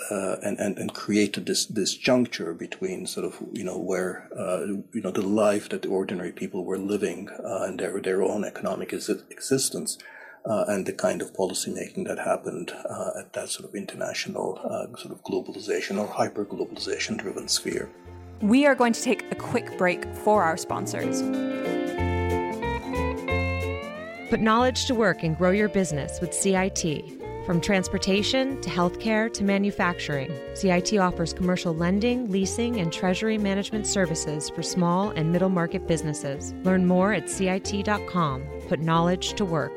uh, 0.10 0.38
and, 0.44 0.60
and 0.60 0.78
and 0.78 0.94
created 0.94 1.46
this 1.46 1.66
this 1.66 1.96
juncture 1.96 2.54
between 2.54 3.06
sort 3.06 3.26
of 3.26 3.36
you 3.54 3.64
know 3.64 3.78
where 3.78 4.28
uh, 4.38 4.66
you 4.94 5.02
know 5.02 5.12
the 5.12 5.22
life 5.22 5.70
that 5.70 5.82
the 5.84 5.90
ordinary 5.90 6.32
people 6.32 6.66
were 6.66 6.78
living 6.78 7.30
uh, 7.44 7.64
and 7.64 7.80
their 7.80 8.00
their 8.00 8.24
own 8.24 8.44
economic 8.44 8.94
existence. 8.94 9.98
Uh, 10.44 10.66
and 10.70 10.88
the 10.88 10.92
kind 10.92 11.22
of 11.22 11.36
policy 11.36 11.72
making 11.72 12.04
that 12.06 12.18
happened 12.18 12.72
uh, 12.90 13.12
at 13.20 13.32
that 13.34 13.48
sort 13.48 13.64
of 13.70 13.76
international 13.76 14.60
uh, 14.64 14.88
sort 14.98 15.14
of 15.14 15.22
globalization 15.22 16.00
or 16.00 16.08
hyper 16.08 16.44
globalization 16.44 17.16
driven 17.16 17.48
sphere. 17.48 17.88
We 18.42 18.66
are 18.66 18.74
going 18.74 18.94
to 18.94 19.02
take 19.04 19.32
a 19.32 19.36
quick 19.36 19.78
break 19.78 20.04
for 20.16 20.42
our 20.42 20.58
sponsors. 20.58 21.22
Put 24.32 24.40
knowledge 24.40 24.86
to 24.86 24.96
work 24.96 25.22
and 25.22 25.38
grow 25.38 25.52
your 25.52 25.70
business 25.70 26.20
with 26.20 26.34
CIT. 26.34 27.21
From 27.52 27.60
transportation 27.60 28.62
to 28.62 28.70
healthcare 28.70 29.30
to 29.34 29.44
manufacturing, 29.44 30.32
CIT 30.54 30.98
offers 30.98 31.34
commercial 31.34 31.76
lending, 31.76 32.32
leasing, 32.32 32.80
and 32.80 32.94
treasury 32.94 33.38
management 33.38 33.86
services 33.86 34.50
for 34.50 34.64
small 34.64 35.10
and 35.10 35.34
middle 35.34 35.50
market 35.50 35.86
businesses. 35.86 36.54
Learn 36.64 36.86
more 36.86 37.12
at 37.12 37.30
CIT.com. 37.30 38.46
Put 38.70 38.80
knowledge 38.80 39.34
to 39.34 39.44
work. 39.44 39.74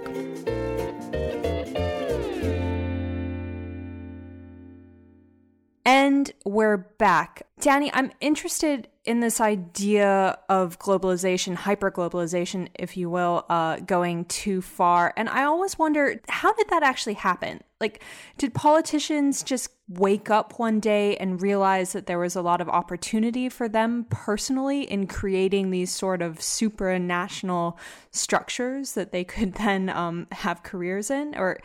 We're 6.47 6.77
back. 6.77 7.47
Dani, 7.59 7.89
I'm 7.95 8.13
interested 8.21 8.89
in 9.07 9.21
this 9.21 9.41
idea 9.41 10.39
of 10.51 10.79
globalization, 10.79 11.57
hyperglobalization, 11.57 12.69
if 12.75 12.99
you 12.99 13.09
will, 13.09 13.47
uh, 13.49 13.77
going 13.79 14.27
too 14.27 14.61
far. 14.61 15.15
And 15.17 15.31
I 15.31 15.45
always 15.45 15.79
wonder 15.79 16.21
how 16.29 16.53
did 16.53 16.69
that 16.69 16.83
actually 16.83 17.15
happen? 17.15 17.63
Like, 17.81 18.03
did 18.37 18.53
politicians 18.53 19.43
just 19.43 19.71
wake 19.89 20.29
up 20.29 20.59
one 20.59 20.81
day 20.81 21.17
and 21.17 21.41
realize 21.41 21.95
that 21.95 22.05
there 22.05 22.19
was 22.19 22.37
a 22.37 22.43
lot 22.43 22.61
of 22.61 22.69
opportunity 22.69 23.49
for 23.49 23.67
them 23.67 24.05
personally 24.11 24.83
in 24.83 25.07
creating 25.07 25.71
these 25.71 25.91
sort 25.91 26.21
of 26.21 26.41
supranational 26.41 27.79
structures 28.11 28.93
that 28.93 29.13
they 29.13 29.25
could 29.25 29.55
then 29.65 29.89
um, 29.89 30.27
have 30.31 30.63
careers 30.63 31.11
in? 31.11 31.35
Or 31.37 31.59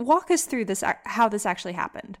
walk 0.00 0.32
us 0.32 0.44
through 0.44 0.64
this, 0.64 0.82
how 1.04 1.28
this 1.28 1.46
actually 1.46 1.74
happened. 1.74 2.18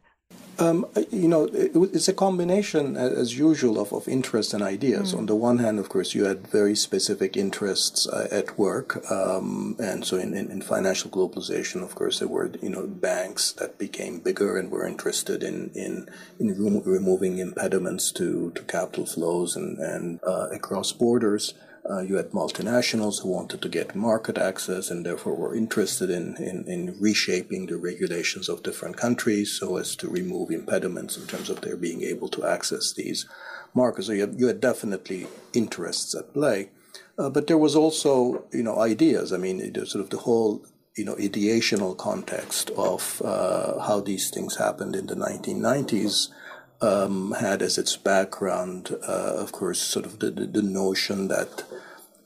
Um, 0.60 0.86
you 1.10 1.28
know, 1.28 1.44
it, 1.44 1.70
it's 1.94 2.08
a 2.08 2.12
combination, 2.12 2.96
as 2.96 3.38
usual, 3.38 3.78
of, 3.80 3.92
of 3.92 4.08
interests 4.08 4.52
and 4.52 4.62
ideas. 4.62 5.14
Mm. 5.14 5.18
On 5.18 5.26
the 5.26 5.36
one 5.36 5.58
hand, 5.58 5.78
of 5.78 5.88
course, 5.88 6.16
you 6.16 6.24
had 6.24 6.48
very 6.48 6.74
specific 6.74 7.36
interests 7.36 8.08
uh, 8.08 8.26
at 8.32 8.58
work, 8.58 9.08
um, 9.08 9.76
and 9.78 10.04
so 10.04 10.16
in, 10.16 10.34
in, 10.34 10.50
in, 10.50 10.60
financial 10.60 11.10
globalization, 11.12 11.84
of 11.84 11.94
course, 11.94 12.18
there 12.18 12.26
were 12.26 12.50
you 12.60 12.70
know 12.70 12.88
banks 12.88 13.52
that 13.52 13.78
became 13.78 14.18
bigger 14.18 14.58
and 14.58 14.72
were 14.72 14.84
interested 14.84 15.44
in 15.44 15.70
in, 15.76 16.08
in 16.40 16.60
remo- 16.60 16.82
removing 16.82 17.38
impediments 17.38 18.10
to, 18.12 18.50
to 18.56 18.62
capital 18.62 19.06
flows 19.06 19.54
and 19.54 19.78
and 19.78 20.18
uh, 20.26 20.48
across 20.50 20.90
borders. 20.90 21.54
Uh, 21.90 22.00
you 22.00 22.16
had 22.16 22.30
multinationals 22.32 23.22
who 23.22 23.30
wanted 23.30 23.62
to 23.62 23.68
get 23.68 23.94
market 23.94 24.36
access 24.36 24.90
and 24.90 25.06
therefore 25.06 25.34
were 25.34 25.54
interested 25.54 26.10
in, 26.10 26.36
in, 26.36 26.64
in, 26.66 26.94
reshaping 27.00 27.64
the 27.66 27.78
regulations 27.78 28.46
of 28.48 28.62
different 28.62 28.94
countries 28.94 29.58
so 29.58 29.78
as 29.78 29.96
to 29.96 30.06
remove 30.06 30.50
impediments 30.50 31.16
in 31.16 31.26
terms 31.26 31.48
of 31.48 31.62
their 31.62 31.76
being 31.76 32.02
able 32.02 32.28
to 32.28 32.44
access 32.44 32.92
these 32.92 33.26
markets. 33.72 34.08
So 34.08 34.12
you, 34.12 34.34
you 34.36 34.48
had 34.48 34.60
definitely 34.60 35.28
interests 35.54 36.14
at 36.14 36.34
play. 36.34 36.68
Uh, 37.18 37.30
but 37.30 37.46
there 37.46 37.58
was 37.58 37.74
also, 37.74 38.44
you 38.52 38.62
know, 38.62 38.78
ideas. 38.78 39.32
I 39.32 39.38
mean, 39.38 39.74
sort 39.86 40.04
of 40.04 40.10
the 40.10 40.18
whole, 40.18 40.66
you 40.94 41.06
know, 41.06 41.14
ideational 41.14 41.96
context 41.96 42.70
of 42.76 43.22
uh, 43.24 43.80
how 43.80 44.00
these 44.00 44.30
things 44.30 44.56
happened 44.56 44.94
in 44.94 45.06
the 45.06 45.16
1990s 45.16 46.28
um, 46.80 47.32
had 47.32 47.62
as 47.62 47.78
its 47.78 47.96
background, 47.96 48.96
uh, 49.06 49.34
of 49.36 49.52
course, 49.52 49.80
sort 49.80 50.06
of 50.06 50.20
the, 50.20 50.30
the, 50.30 50.46
the 50.46 50.62
notion 50.62 51.28
that 51.28 51.64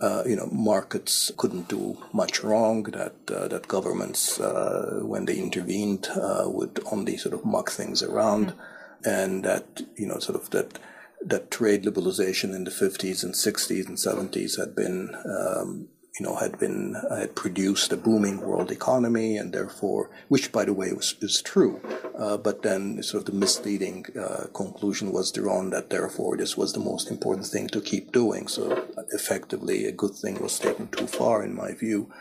uh, 0.03 0.25
you 0.27 0.37
know 0.37 0.49
markets 0.51 1.31
couldn't 1.37 1.69
do 1.69 1.97
much 2.13 2.43
wrong, 2.43 2.83
that 2.83 3.15
uh, 3.31 3.49
that 3.49 3.69
governments, 3.69 4.41
uh, 4.41 5.01
when 5.03 5.25
they 5.25 5.39
intervened, 5.39 6.09
uh, 6.09 6.45
would 6.47 6.81
only 6.91 7.17
sort 7.17 7.35
of 7.35 7.45
muck 7.45 7.71
things 7.71 8.03
around, 8.03 8.49
mm-hmm. 8.49 9.09
and 9.09 9.45
that 9.45 9.83
you 9.97 10.07
know 10.07 10.19
sort 10.19 10.39
of 10.41 10.51
that 10.51 10.79
that 11.25 11.51
trade 11.51 11.85
liberalization 11.85 12.55
in 12.55 12.65
the 12.65 12.71
50s 12.71 13.23
and 13.23 13.35
60s 13.35 13.87
and 13.87 13.97
70s 13.97 14.59
had 14.59 14.75
been 14.75 15.15
um, 15.25 15.87
you 16.19 16.27
know, 16.27 16.37
had 16.37 16.59
been 16.59 16.95
had 17.11 17.35
produced 17.35 17.93
a 17.93 17.97
booming 17.97 18.41
world 18.41 18.71
economy, 18.71 19.37
and 19.37 19.53
therefore, 19.53 20.11
which 20.29 20.53
by 20.53 20.65
the 20.65 20.75
way 20.75 20.93
was 20.93 21.15
is 21.23 21.41
true, 21.41 21.81
uh, 22.19 22.37
but 22.37 22.63
then 22.63 23.03
sort 23.03 23.23
of 23.23 23.27
the 23.33 23.39
misleading 23.39 24.05
uh, 24.21 24.47
conclusion 24.53 25.11
was 25.11 25.33
drawn 25.33 25.71
that 25.71 25.89
therefore 25.89 26.37
this 26.37 26.57
was 26.57 26.75
the 26.75 26.81
most 26.81 27.11
important 27.11 27.47
thing 27.47 27.67
to 27.69 27.81
keep 27.81 28.13
doing. 28.13 28.47
So 28.47 28.85
effectively, 29.13 29.87
a 29.87 29.93
good 29.93 30.15
thing 30.15 30.43
was 30.43 30.59
taken 30.59 30.89
too 30.89 31.07
far, 31.07 31.43
in 31.43 31.55
my 31.55 31.73
view. 31.73 32.13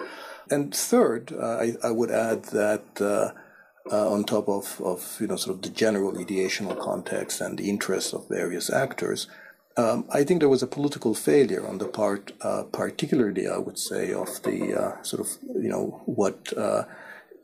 And 0.50 0.74
third, 0.74 1.34
uh, 1.34 1.58
I, 1.60 1.76
I, 1.84 1.92
would 1.92 2.12
add 2.12 2.44
that. 2.46 3.02
Uh, 3.02 3.32
uh, 3.92 4.14
on 4.14 4.24
top 4.24 4.48
of, 4.48 4.80
of 4.86 5.18
you 5.20 5.26
know 5.26 5.36
sort 5.36 5.56
of 5.56 5.64
the 5.64 5.70
general 5.70 6.14
ideational 6.14 6.80
context 6.80 7.42
and 7.42 7.58
the 7.58 7.68
interests 7.68 8.14
of 8.14 8.30
various 8.30 8.70
actors, 8.70 9.28
um, 9.78 10.06
I 10.12 10.24
think 10.24 10.40
there 10.40 10.50
was 10.50 10.64
a 10.64 10.68
political 10.68 11.14
failure 11.14 11.66
on 11.66 11.78
the 11.78 11.88
part, 11.88 12.34
uh, 12.42 12.64
particularly, 12.64 13.48
I 13.48 13.58
would 13.58 13.80
say, 13.80 14.12
of 14.12 14.42
the 14.44 14.76
uh, 14.80 15.04
sort 15.04 15.22
of, 15.22 15.38
you 15.62 15.70
know, 15.70 16.02
what 16.06 16.56
uh, 16.58 16.84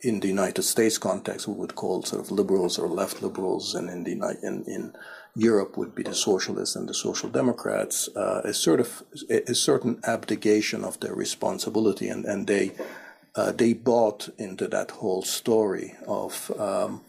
in 0.02 0.20
the 0.20 0.28
United 0.28 0.64
States 0.64 0.98
context 0.98 1.48
we 1.48 1.54
would 1.54 1.76
call 1.76 2.04
sort 2.04 2.22
of 2.22 2.32
liberals 2.32 2.78
or 2.78 2.88
left 2.88 3.22
liberals, 3.22 3.76
and 3.76 3.90
in 3.90 4.04
the 4.04 4.38
in, 4.44 4.64
in 4.66 4.94
Europe 5.36 5.78
would 5.78 5.96
be 5.96 6.04
the 6.04 6.14
socialists 6.14 6.76
and 6.76 6.90
the 6.90 6.94
social 6.94 7.30
democrats, 7.30 8.10
uh, 8.16 8.42
a 8.44 8.54
sort 8.54 8.80
of 8.80 9.04
a, 9.30 9.52
a, 9.52 9.56
certain 9.56 10.00
abdication 10.04 10.84
of 10.84 11.00
their 11.00 11.16
responsibility, 11.16 12.10
and 12.10 12.26
and 12.26 12.48
they 12.48 12.74
uh, 13.36 13.52
they 13.54 13.74
bought 13.74 14.30
into 14.38 14.68
that 14.68 14.92
whole 14.92 15.24
story 15.24 15.96
of. 16.08 16.52
Um, 16.60 17.02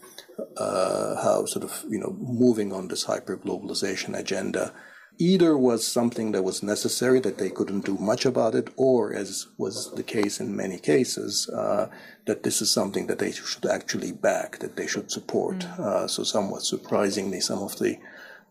uh, 0.55 1.21
how 1.21 1.45
sort 1.45 1.65
of 1.65 1.83
you 1.89 1.99
know 1.99 2.15
moving 2.17 2.71
on 2.71 2.87
this 2.87 3.03
hyper 3.03 3.35
globalization 3.35 4.17
agenda 4.17 4.71
either 5.19 5.57
was 5.57 5.85
something 5.85 6.31
that 6.31 6.43
was 6.43 6.63
necessary 6.63 7.19
that 7.19 7.37
they 7.37 7.49
couldn't 7.49 7.85
do 7.85 7.97
much 7.97 8.25
about 8.25 8.55
it, 8.55 8.69
or 8.77 9.13
as 9.13 9.47
was 9.57 9.91
the 9.93 10.03
case 10.03 10.39
in 10.39 10.55
many 10.55 10.79
cases, 10.79 11.49
uh, 11.49 11.89
that 12.25 12.43
this 12.43 12.61
is 12.61 12.71
something 12.71 13.07
that 13.07 13.19
they 13.19 13.31
should 13.31 13.65
actually 13.65 14.13
back, 14.13 14.59
that 14.59 14.77
they 14.77 14.87
should 14.87 15.11
support. 15.11 15.59
Mm. 15.59 15.79
Uh, 15.79 16.07
so, 16.07 16.23
somewhat 16.23 16.63
surprisingly, 16.63 17.41
some 17.41 17.59
of 17.59 17.77
the 17.77 17.99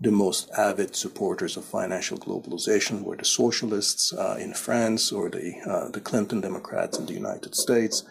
the 0.00 0.10
most 0.12 0.48
avid 0.56 0.94
supporters 0.94 1.56
of 1.56 1.64
financial 1.64 2.16
globalization 2.16 3.02
were 3.02 3.16
the 3.16 3.24
socialists 3.24 4.12
uh, 4.12 4.36
in 4.38 4.54
France 4.54 5.10
or 5.10 5.28
the 5.28 5.54
uh, 5.66 5.88
the 5.90 6.00
Clinton 6.00 6.40
Democrats 6.40 6.98
in 6.98 7.06
the 7.06 7.14
United 7.14 7.54
States. 7.54 8.04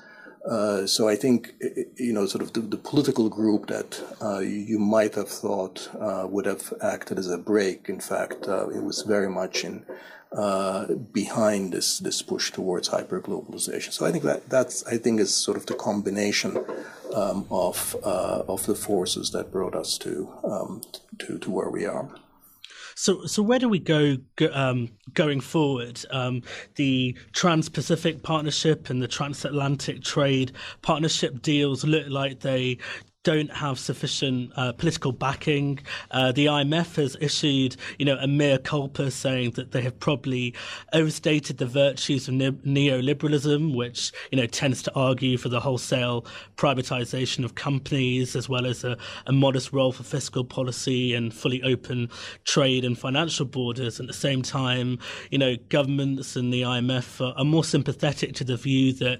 Uh, 0.47 0.87
so 0.87 1.09
I 1.09 1.15
think 1.15 1.53
you 1.97 2.13
know, 2.13 2.25
sort 2.25 2.41
of 2.41 2.53
the, 2.53 2.61
the 2.61 2.77
political 2.77 3.29
group 3.29 3.67
that 3.67 4.01
uh, 4.21 4.39
you 4.39 4.79
might 4.79 5.15
have 5.15 5.29
thought 5.29 5.89
uh, 5.99 6.25
would 6.29 6.45
have 6.45 6.73
acted 6.81 7.19
as 7.19 7.29
a 7.29 7.37
brake. 7.37 7.89
In 7.89 7.99
fact, 7.99 8.47
uh, 8.47 8.69
it 8.69 8.83
was 8.83 9.01
very 9.01 9.29
much 9.29 9.65
in 9.65 9.85
uh, 10.31 10.93
behind 10.93 11.73
this 11.73 11.99
this 11.99 12.21
push 12.21 12.51
towards 12.51 12.89
hyperglobalization. 12.89 13.91
So 13.91 14.05
I 14.05 14.11
think 14.11 14.23
that 14.23 14.49
that's 14.49 14.85
I 14.85 14.97
think 14.97 15.19
is 15.19 15.33
sort 15.33 15.57
of 15.57 15.65
the 15.65 15.73
combination 15.73 16.63
um, 17.13 17.45
of 17.49 17.95
uh, 18.03 18.43
of 18.47 18.65
the 18.65 18.75
forces 18.75 19.31
that 19.31 19.51
brought 19.51 19.75
us 19.75 19.97
to 19.99 20.29
um, 20.43 20.81
to 21.19 21.37
to 21.39 21.51
where 21.51 21.69
we 21.69 21.85
are. 21.85 22.09
So, 22.97 23.27
so 23.27 23.43
where 23.43 23.59
do 23.59 23.69
we 23.69 23.77
go, 23.77 24.17
um, 24.51 24.89
going 25.13 25.39
forward? 25.39 26.03
Um, 26.09 26.41
the 26.75 27.15
Trans-Pacific 27.31 28.23
Partnership 28.23 28.89
and 28.89 28.99
the 28.99 29.07
Transatlantic 29.07 30.01
Trade 30.01 30.53
Partnership 30.81 31.43
deals 31.43 31.85
look 31.85 32.07
like 32.09 32.39
they 32.39 32.79
don't 33.27 33.51
have 33.51 33.77
sufficient 33.77 34.53
uh, 34.55 34.71
political 34.71 35.11
backing. 35.11 35.77
Uh, 36.11 36.31
the 36.31 36.45
IMF 36.45 36.95
has 36.95 37.17
issued, 37.19 37.75
you 37.99 38.05
know, 38.05 38.17
a 38.21 38.25
mea 38.25 38.57
culpa 38.57 39.11
saying 39.11 39.51
that 39.51 39.73
they 39.73 39.81
have 39.81 39.99
probably 39.99 40.53
overstated 40.93 41.57
the 41.57 41.65
virtues 41.65 42.29
of 42.29 42.35
ne- 42.35 42.51
neoliberalism, 42.51 43.75
which 43.75 44.13
you 44.31 44.37
know 44.37 44.45
tends 44.45 44.81
to 44.81 44.93
argue 44.95 45.37
for 45.37 45.49
the 45.49 45.59
wholesale 45.59 46.25
privatization 46.55 47.43
of 47.43 47.55
companies 47.55 48.33
as 48.33 48.47
well 48.47 48.65
as 48.65 48.85
a, 48.85 48.97
a 49.25 49.33
modest 49.33 49.73
role 49.73 49.91
for 49.91 50.03
fiscal 50.03 50.45
policy 50.45 51.13
and 51.13 51.33
fully 51.33 51.61
open 51.63 52.09
trade 52.45 52.85
and 52.85 52.97
financial 52.97 53.45
borders. 53.45 53.99
At 53.99 54.07
the 54.07 54.13
same 54.13 54.41
time, 54.41 54.99
you 55.31 55.37
know, 55.37 55.57
governments 55.67 56.37
and 56.37 56.53
the 56.53 56.61
IMF 56.61 57.19
are, 57.19 57.37
are 57.37 57.43
more 57.43 57.65
sympathetic 57.65 58.35
to 58.35 58.45
the 58.45 58.55
view 58.55 58.93
that 58.93 59.19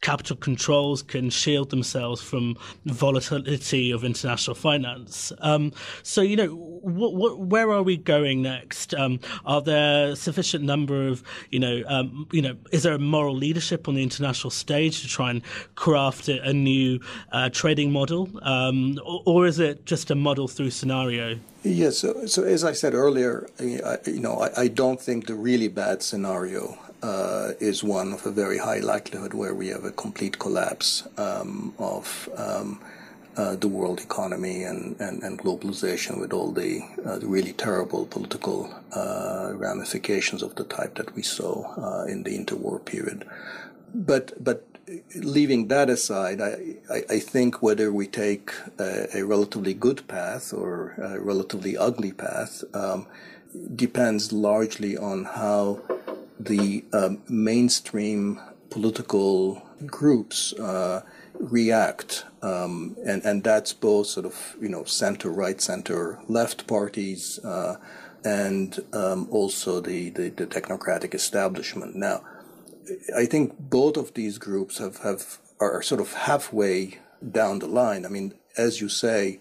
capital 0.00 0.36
controls 0.36 1.02
can 1.02 1.30
shield 1.30 1.70
themselves 1.70 2.20
from 2.20 2.56
volatility 2.84 3.90
of 3.90 4.04
international 4.04 4.54
finance. 4.54 5.32
Um, 5.40 5.72
so, 6.02 6.20
you 6.20 6.36
know, 6.36 6.77
what, 6.82 7.14
what, 7.14 7.38
where 7.38 7.70
are 7.70 7.82
we 7.82 7.96
going 7.96 8.42
next? 8.42 8.94
Um, 8.94 9.20
are 9.44 9.60
there 9.60 10.14
sufficient 10.16 10.64
number 10.64 11.08
of, 11.08 11.22
you 11.50 11.58
know, 11.58 11.82
um, 11.86 12.26
you 12.32 12.42
know, 12.42 12.56
is 12.72 12.82
there 12.82 12.94
a 12.94 12.98
moral 12.98 13.34
leadership 13.34 13.88
on 13.88 13.94
the 13.94 14.02
international 14.02 14.50
stage 14.50 15.02
to 15.02 15.08
try 15.08 15.30
and 15.30 15.42
craft 15.74 16.28
a, 16.28 16.42
a 16.42 16.52
new 16.52 17.00
uh, 17.32 17.48
trading 17.50 17.92
model, 17.92 18.28
um, 18.42 18.98
or, 19.04 19.22
or, 19.26 19.46
is 19.46 19.58
it 19.58 19.86
just 19.86 20.10
a 20.10 20.14
model 20.14 20.48
through 20.48 20.70
scenario? 20.70 21.38
Yes. 21.62 21.98
So, 21.98 22.26
so 22.26 22.44
as 22.44 22.64
I 22.64 22.72
said 22.72 22.94
earlier, 22.94 23.48
I, 23.60 23.98
you 24.06 24.20
know, 24.20 24.38
I, 24.38 24.62
I 24.62 24.68
don't 24.68 25.00
think 25.00 25.26
the 25.26 25.34
really 25.34 25.68
bad 25.68 26.02
scenario 26.02 26.78
uh, 27.02 27.52
is 27.60 27.84
one 27.84 28.12
of 28.12 28.26
a 28.26 28.30
very 28.30 28.58
high 28.58 28.80
likelihood 28.80 29.34
where 29.34 29.54
we 29.54 29.68
have 29.68 29.84
a 29.84 29.92
complete 29.92 30.38
collapse 30.38 31.06
um, 31.16 31.74
of 31.78 32.28
um, 32.36 32.80
uh, 33.38 33.54
the 33.56 33.68
world 33.68 34.00
economy 34.00 34.64
and, 34.64 35.00
and, 35.00 35.22
and, 35.22 35.38
globalization 35.38 36.18
with 36.18 36.32
all 36.32 36.50
the, 36.50 36.82
uh, 37.06 37.18
the 37.18 37.26
really 37.26 37.52
terrible 37.52 38.04
political 38.06 38.68
uh, 38.96 39.52
ramifications 39.54 40.42
of 40.42 40.56
the 40.56 40.64
type 40.64 40.96
that 40.96 41.14
we 41.14 41.22
saw 41.22 41.72
uh, 41.76 42.04
in 42.06 42.24
the 42.24 42.36
interwar 42.36 42.84
period. 42.84 43.24
But, 43.94 44.32
but 44.42 44.66
leaving 45.14 45.68
that 45.68 45.88
aside, 45.88 46.40
I, 46.40 46.76
I, 46.90 47.04
I 47.10 47.18
think 47.20 47.62
whether 47.62 47.92
we 47.92 48.08
take 48.08 48.50
a, 48.78 49.18
a, 49.18 49.24
relatively 49.24 49.74
good 49.74 50.06
path 50.08 50.52
or 50.52 50.94
a 50.98 51.20
relatively 51.20 51.76
ugly 51.76 52.12
path 52.12 52.64
um, 52.74 53.06
depends 53.74 54.32
largely 54.32 54.96
on 54.96 55.24
how 55.24 55.80
the 56.40 56.84
um, 56.92 57.22
mainstream 57.28 58.40
political 58.70 59.62
groups 59.86 60.52
uh, 60.54 61.02
react, 61.38 62.24
um, 62.42 62.96
and 63.06 63.24
and 63.24 63.44
that's 63.44 63.72
both 63.72 64.06
sort 64.06 64.26
of 64.26 64.56
you 64.60 64.68
know 64.68 64.84
center 64.84 65.30
right, 65.30 65.60
center 65.60 66.18
left 66.28 66.66
parties, 66.66 67.38
uh, 67.44 67.76
and 68.24 68.80
um, 68.92 69.28
also 69.30 69.80
the, 69.80 70.10
the, 70.10 70.28
the 70.30 70.46
technocratic 70.46 71.14
establishment. 71.14 71.94
Now, 71.94 72.22
I 73.16 73.26
think 73.26 73.58
both 73.58 73.96
of 73.96 74.14
these 74.14 74.38
groups 74.38 74.78
have 74.78 74.98
have 74.98 75.38
are 75.60 75.82
sort 75.82 76.00
of 76.00 76.12
halfway 76.12 76.98
down 77.30 77.58
the 77.58 77.66
line. 77.66 78.06
I 78.06 78.08
mean, 78.08 78.34
as 78.56 78.80
you 78.80 78.88
say, 78.88 79.40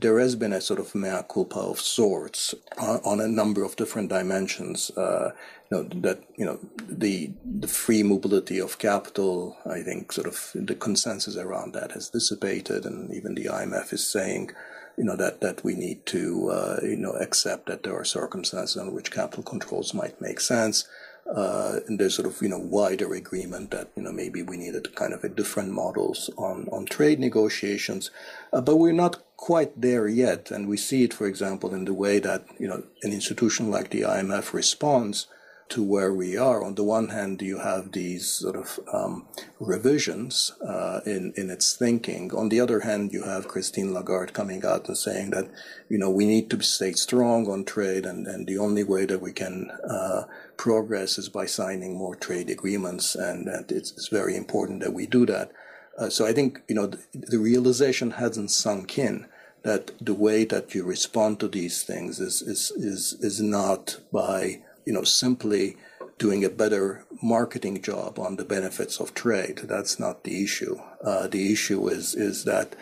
there 0.00 0.18
has 0.18 0.34
been 0.36 0.52
a 0.52 0.60
sort 0.60 0.80
of 0.80 0.94
mea 0.94 1.20
culpa 1.28 1.58
of 1.58 1.80
sorts 1.80 2.54
uh, 2.78 2.98
on 3.04 3.20
a 3.20 3.28
number 3.28 3.62
of 3.64 3.76
different 3.76 4.08
dimensions. 4.08 4.90
Uh, 4.96 5.32
you 5.70 5.76
know, 5.76 5.82
that 6.00 6.22
you 6.36 6.44
know 6.44 6.58
the 6.88 7.30
the 7.44 7.68
free 7.68 8.02
mobility 8.02 8.58
of 8.58 8.78
capital. 8.78 9.56
I 9.66 9.82
think 9.82 10.12
sort 10.12 10.26
of 10.26 10.50
the 10.54 10.74
consensus 10.74 11.36
around 11.36 11.72
that 11.74 11.92
has 11.92 12.10
dissipated, 12.10 12.84
and 12.84 13.12
even 13.12 13.34
the 13.34 13.46
IMF 13.46 13.92
is 13.92 14.06
saying, 14.06 14.50
you 14.96 15.04
know, 15.04 15.16
that 15.16 15.40
that 15.40 15.64
we 15.64 15.74
need 15.74 16.04
to 16.06 16.50
uh, 16.50 16.80
you 16.82 16.96
know 16.96 17.12
accept 17.12 17.66
that 17.66 17.82
there 17.82 17.98
are 17.98 18.04
circumstances 18.04 18.76
under 18.76 18.92
which 18.92 19.10
capital 19.10 19.42
controls 19.42 19.94
might 19.94 20.20
make 20.20 20.40
sense. 20.40 20.86
Uh, 21.26 21.80
and 21.86 21.98
there's 21.98 22.14
sort 22.14 22.28
of 22.28 22.40
you 22.42 22.48
know 22.48 22.58
wider 22.58 23.14
agreement 23.14 23.70
that 23.70 23.88
you 23.96 24.02
know 24.02 24.12
maybe 24.12 24.42
we 24.42 24.56
needed 24.56 24.94
kind 24.94 25.14
of 25.14 25.24
a 25.24 25.28
different 25.28 25.72
models 25.72 26.28
on 26.36 26.68
on 26.70 26.84
trade 26.84 27.18
negotiations, 27.18 28.10
uh, 28.52 28.60
but 28.60 28.76
we're 28.76 28.92
not 28.92 29.22
quite 29.36 29.80
there 29.80 30.06
yet, 30.06 30.50
and 30.50 30.68
we 30.68 30.76
see 30.76 31.02
it, 31.02 31.14
for 31.14 31.26
example, 31.26 31.74
in 31.74 31.86
the 31.86 31.94
way 31.94 32.18
that 32.18 32.44
you 32.58 32.68
know 32.68 32.82
an 33.02 33.12
institution 33.12 33.70
like 33.70 33.90
the 33.90 34.02
IMF 34.02 34.52
responds 34.52 35.26
to 35.70 35.82
where 35.82 36.12
we 36.12 36.36
are. 36.36 36.62
On 36.62 36.74
the 36.74 36.84
one 36.84 37.08
hand, 37.08 37.42
you 37.42 37.58
have 37.58 37.92
these 37.92 38.28
sort 38.28 38.56
of 38.56 38.78
um, 38.92 39.26
revisions 39.58 40.52
uh, 40.66 41.00
in 41.06 41.32
in 41.36 41.50
its 41.50 41.74
thinking. 41.76 42.32
On 42.34 42.48
the 42.48 42.60
other 42.60 42.80
hand, 42.80 43.12
you 43.12 43.24
have 43.24 43.48
Christine 43.48 43.92
Lagarde 43.94 44.32
coming 44.32 44.64
out 44.64 44.88
and 44.88 44.96
saying 44.96 45.30
that 45.30 45.48
you 45.88 45.98
know 45.98 46.10
we 46.10 46.26
need 46.26 46.50
to 46.50 46.62
stay 46.62 46.92
strong 46.92 47.48
on 47.50 47.64
trade, 47.64 48.04
and, 48.06 48.26
and 48.26 48.46
the 48.46 48.58
only 48.58 48.84
way 48.84 49.06
that 49.06 49.20
we 49.20 49.32
can 49.32 49.70
uh, 49.88 50.24
progress 50.56 51.18
is 51.18 51.28
by 51.28 51.46
signing 51.46 51.96
more 51.96 52.14
trade 52.14 52.50
agreements, 52.50 53.14
and, 53.14 53.48
and 53.48 53.70
it's, 53.72 53.92
it's, 53.92 54.08
very 54.08 54.36
important 54.36 54.80
that 54.80 54.92
we 54.92 55.06
do 55.06 55.26
that. 55.26 55.50
Uh, 55.98 56.08
so 56.08 56.26
I 56.26 56.32
think 56.32 56.62
you 56.68 56.74
know 56.74 56.86
the, 56.86 56.98
the 57.12 57.38
realization 57.38 58.12
hasn't 58.12 58.50
sunk 58.50 58.98
in 58.98 59.26
that 59.64 59.92
the 59.98 60.14
way 60.14 60.44
that 60.44 60.74
you 60.74 60.84
respond 60.84 61.40
to 61.40 61.48
these 61.48 61.82
things 61.82 62.20
is 62.20 62.42
is 62.42 62.70
is 62.72 63.14
is 63.20 63.40
not 63.40 63.98
by 64.12 64.60
you 64.84 64.92
know, 64.92 65.04
simply 65.04 65.76
doing 66.18 66.44
a 66.44 66.50
better 66.50 67.04
marketing 67.22 67.82
job 67.82 68.18
on 68.18 68.36
the 68.36 68.44
benefits 68.44 69.00
of 69.00 69.14
trade. 69.14 69.58
That's 69.64 69.98
not 69.98 70.24
the 70.24 70.42
issue. 70.42 70.76
Uh, 71.02 71.26
the 71.26 71.52
issue 71.52 71.88
is 71.88 72.14
is 72.14 72.44
that 72.44 72.76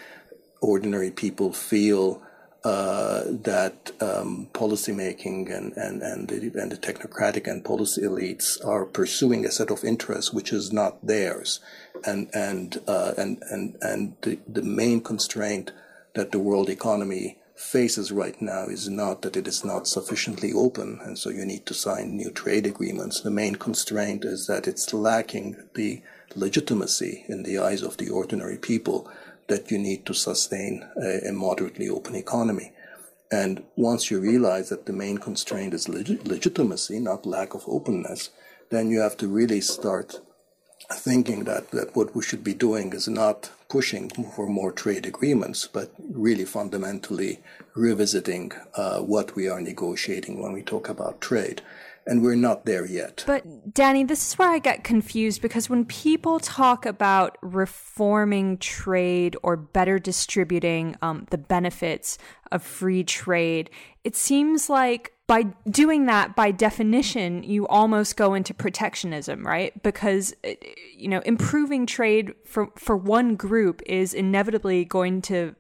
ordinary 0.61 1.11
people 1.11 1.53
feel 1.53 2.23
uh, 2.65 3.25
that 3.27 3.91
um, 4.01 4.49
policymaking 4.53 5.53
and 5.55 5.73
and 5.77 6.03
and 6.03 6.29
the, 6.29 6.61
and 6.61 6.71
the 6.71 6.77
technocratic 6.77 7.51
and 7.51 7.65
policy 7.65 8.03
elites 8.03 8.65
are 8.65 8.85
pursuing 8.85 9.45
a 9.45 9.51
set 9.51 9.71
of 9.71 9.83
interests 9.83 10.33
which 10.33 10.53
is 10.53 10.73
not 10.73 11.05
theirs, 11.05 11.59
and 12.05 12.29
and 12.33 12.81
uh, 12.87 13.13
and 13.19 13.43
and 13.51 13.77
and 13.81 14.15
the, 14.23 14.39
the 14.47 14.63
main 14.63 15.01
constraint 15.01 15.73
that 16.15 16.31
the 16.31 16.39
world 16.39 16.69
economy 16.69 17.39
faces 17.63 18.13
right 18.13 18.41
now 18.43 18.65
is 18.65 18.89
not 18.89 19.23
that 19.23 19.37
it 19.37 19.47
is 19.47 19.65
not 19.65 19.87
sufficiently 19.87 20.53
open, 20.53 21.01
and 21.03 21.19
so 21.19 21.31
you 21.31 21.45
need 21.45 21.65
to 21.67 21.75
sign 21.75 22.17
new 22.17 22.31
trade 22.31 22.67
agreements. 22.67 23.21
The 23.21 23.31
main 23.31 23.55
constraint 23.55 24.25
is 24.25 24.47
that 24.47 24.67
it's 24.67 24.93
lacking 24.93 25.57
the 25.75 26.03
legitimacy 26.35 27.25
in 27.29 27.45
the 27.45 27.59
eyes 27.59 27.83
of 27.83 27.97
the 27.97 28.11
ordinary 28.11 28.59
people 28.59 29.11
that 29.49 29.71
you 29.71 29.79
need 29.79 30.05
to 30.07 30.15
sustain 30.15 30.87
a, 31.01 31.29
a 31.29 31.33
moderately 31.33 31.89
open 31.89 32.15
economy. 32.15 32.73
And 33.31 33.63
once 33.77 34.11
you 34.11 34.21
realize 34.21 34.69
that 34.69 34.87
the 34.87 34.93
main 34.93 35.19
constraint 35.19 35.73
is 35.73 35.89
leg- 35.89 36.27
legitimacy, 36.27 37.01
not 37.01 37.25
lack 37.25 37.55
of 37.55 37.65
openness, 37.67 38.31
then 38.71 38.91
you 38.91 39.01
have 39.01 39.17
to 39.19 39.29
really 39.29 39.61
start 39.61 40.21
thinking 40.91 41.45
that, 41.45 41.71
that 41.71 41.95
what 41.95 42.15
we 42.15 42.23
should 42.23 42.45
be 42.45 42.55
doing 42.55 42.93
is 42.93 43.09
not 43.09 43.51
pushing 43.69 44.11
for 44.11 44.47
more 44.47 44.73
trade 44.73 45.07
agreements, 45.07 45.67
but 45.67 45.93
really 45.99 46.45
fundamentally 46.45 47.41
revisiting 47.75 48.53
uh, 48.77 49.01
what 49.01 49.35
we 49.35 49.49
are 49.49 49.61
negotiating 49.61 50.43
when 50.43 50.53
we 50.53 50.63
talk 50.63 50.89
about 50.89 51.21
trade. 51.21 51.63
And 52.05 52.21
we're 52.21 52.35
not 52.35 52.67
there 52.67 52.85
yet. 52.85 53.23
But, 53.29 53.73
Dani, 53.73 54.07
this 54.09 54.27
is 54.27 54.35
where 54.35 54.51
I 54.51 54.59
get 54.59 54.83
confused 54.83 55.41
because 55.41 55.71
when 55.71 55.85
people 55.85 56.41
talk 56.41 56.85
about 56.85 57.39
reforming 57.43 58.59
trade 58.59 59.37
or 59.45 59.57
better 59.57 60.01
distributing 60.01 60.97
um, 61.01 61.27
the 61.31 61.39
benefits 61.39 62.19
of 62.51 62.65
free 62.65 63.05
trade, 63.05 63.71
it 64.03 64.17
seems 64.17 64.69
like 64.69 65.13
by 65.33 65.45
doing 65.71 66.05
that, 66.05 66.37
by 66.37 66.51
definition, 66.51 67.43
you 67.43 67.67
almost 67.69 68.19
go 68.19 68.35
into 68.35 68.53
protectionism, 68.53 69.47
right? 69.47 69.83
Because 69.83 70.35
uh, 70.47 70.51
you 70.95 71.09
know, 71.09 71.21
improving 71.21 71.87
trade 71.87 72.35
for 72.45 72.71
for 72.77 72.99
one 72.99 73.35
group 73.35 73.81
is 73.87 74.13
inevitably 74.13 74.85
going 74.85 75.23
to 75.23 75.55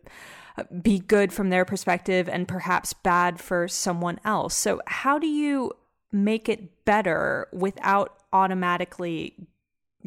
uh, 0.58 0.64
be 0.82 0.98
good 0.98 1.32
from 1.32 1.48
their 1.48 1.64
perspective 1.64 2.28
and 2.28 2.46
perhaps 2.46 2.92
bad 2.92 3.40
for 3.40 3.66
someone 3.66 4.20
else. 4.26 4.54
So, 4.54 4.82
how 4.86 5.18
do 5.18 5.26
you 5.26 5.72
make 6.12 6.50
it 6.50 6.84
better 6.84 7.48
without 7.50 8.14
automatically 8.30 9.34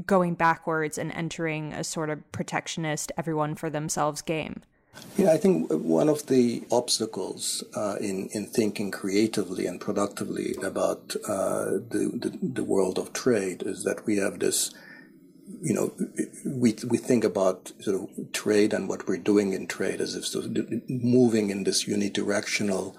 going 0.05 0.35
backwards 0.35 0.99
and 0.99 1.11
entering 1.13 1.73
a 1.73 1.83
sort 1.83 2.11
of 2.11 2.31
protectionist, 2.31 3.11
everyone 3.17 3.55
for 3.55 3.71
themselves 3.71 4.21
game? 4.21 4.61
Yeah, 5.17 5.31
I 5.31 5.37
think 5.37 5.71
one 5.71 6.09
of 6.09 6.25
the 6.27 6.63
obstacles 6.71 7.63
uh, 7.73 7.95
in 8.01 8.27
in 8.33 8.47
thinking 8.47 8.91
creatively 8.91 9.65
and 9.65 9.79
productively 9.79 10.55
about 10.61 11.15
uh, 11.27 11.79
the, 11.89 12.11
the, 12.13 12.37
the 12.41 12.63
world 12.63 12.99
of 12.99 13.13
trade 13.13 13.63
is 13.65 13.83
that 13.83 14.05
we 14.05 14.17
have 14.17 14.39
this. 14.39 14.73
You 15.61 15.73
know, 15.73 15.93
we 16.45 16.75
we 16.89 16.97
think 16.97 17.23
about 17.23 17.71
sort 17.79 18.01
of 18.01 18.31
trade 18.33 18.73
and 18.73 18.89
what 18.89 19.07
we're 19.07 19.17
doing 19.17 19.53
in 19.53 19.67
trade 19.67 20.01
as 20.01 20.15
if 20.15 20.25
sort 20.25 20.45
of 20.45 20.89
moving 20.89 21.49
in 21.49 21.63
this 21.63 21.85
unidirectional 21.85 22.95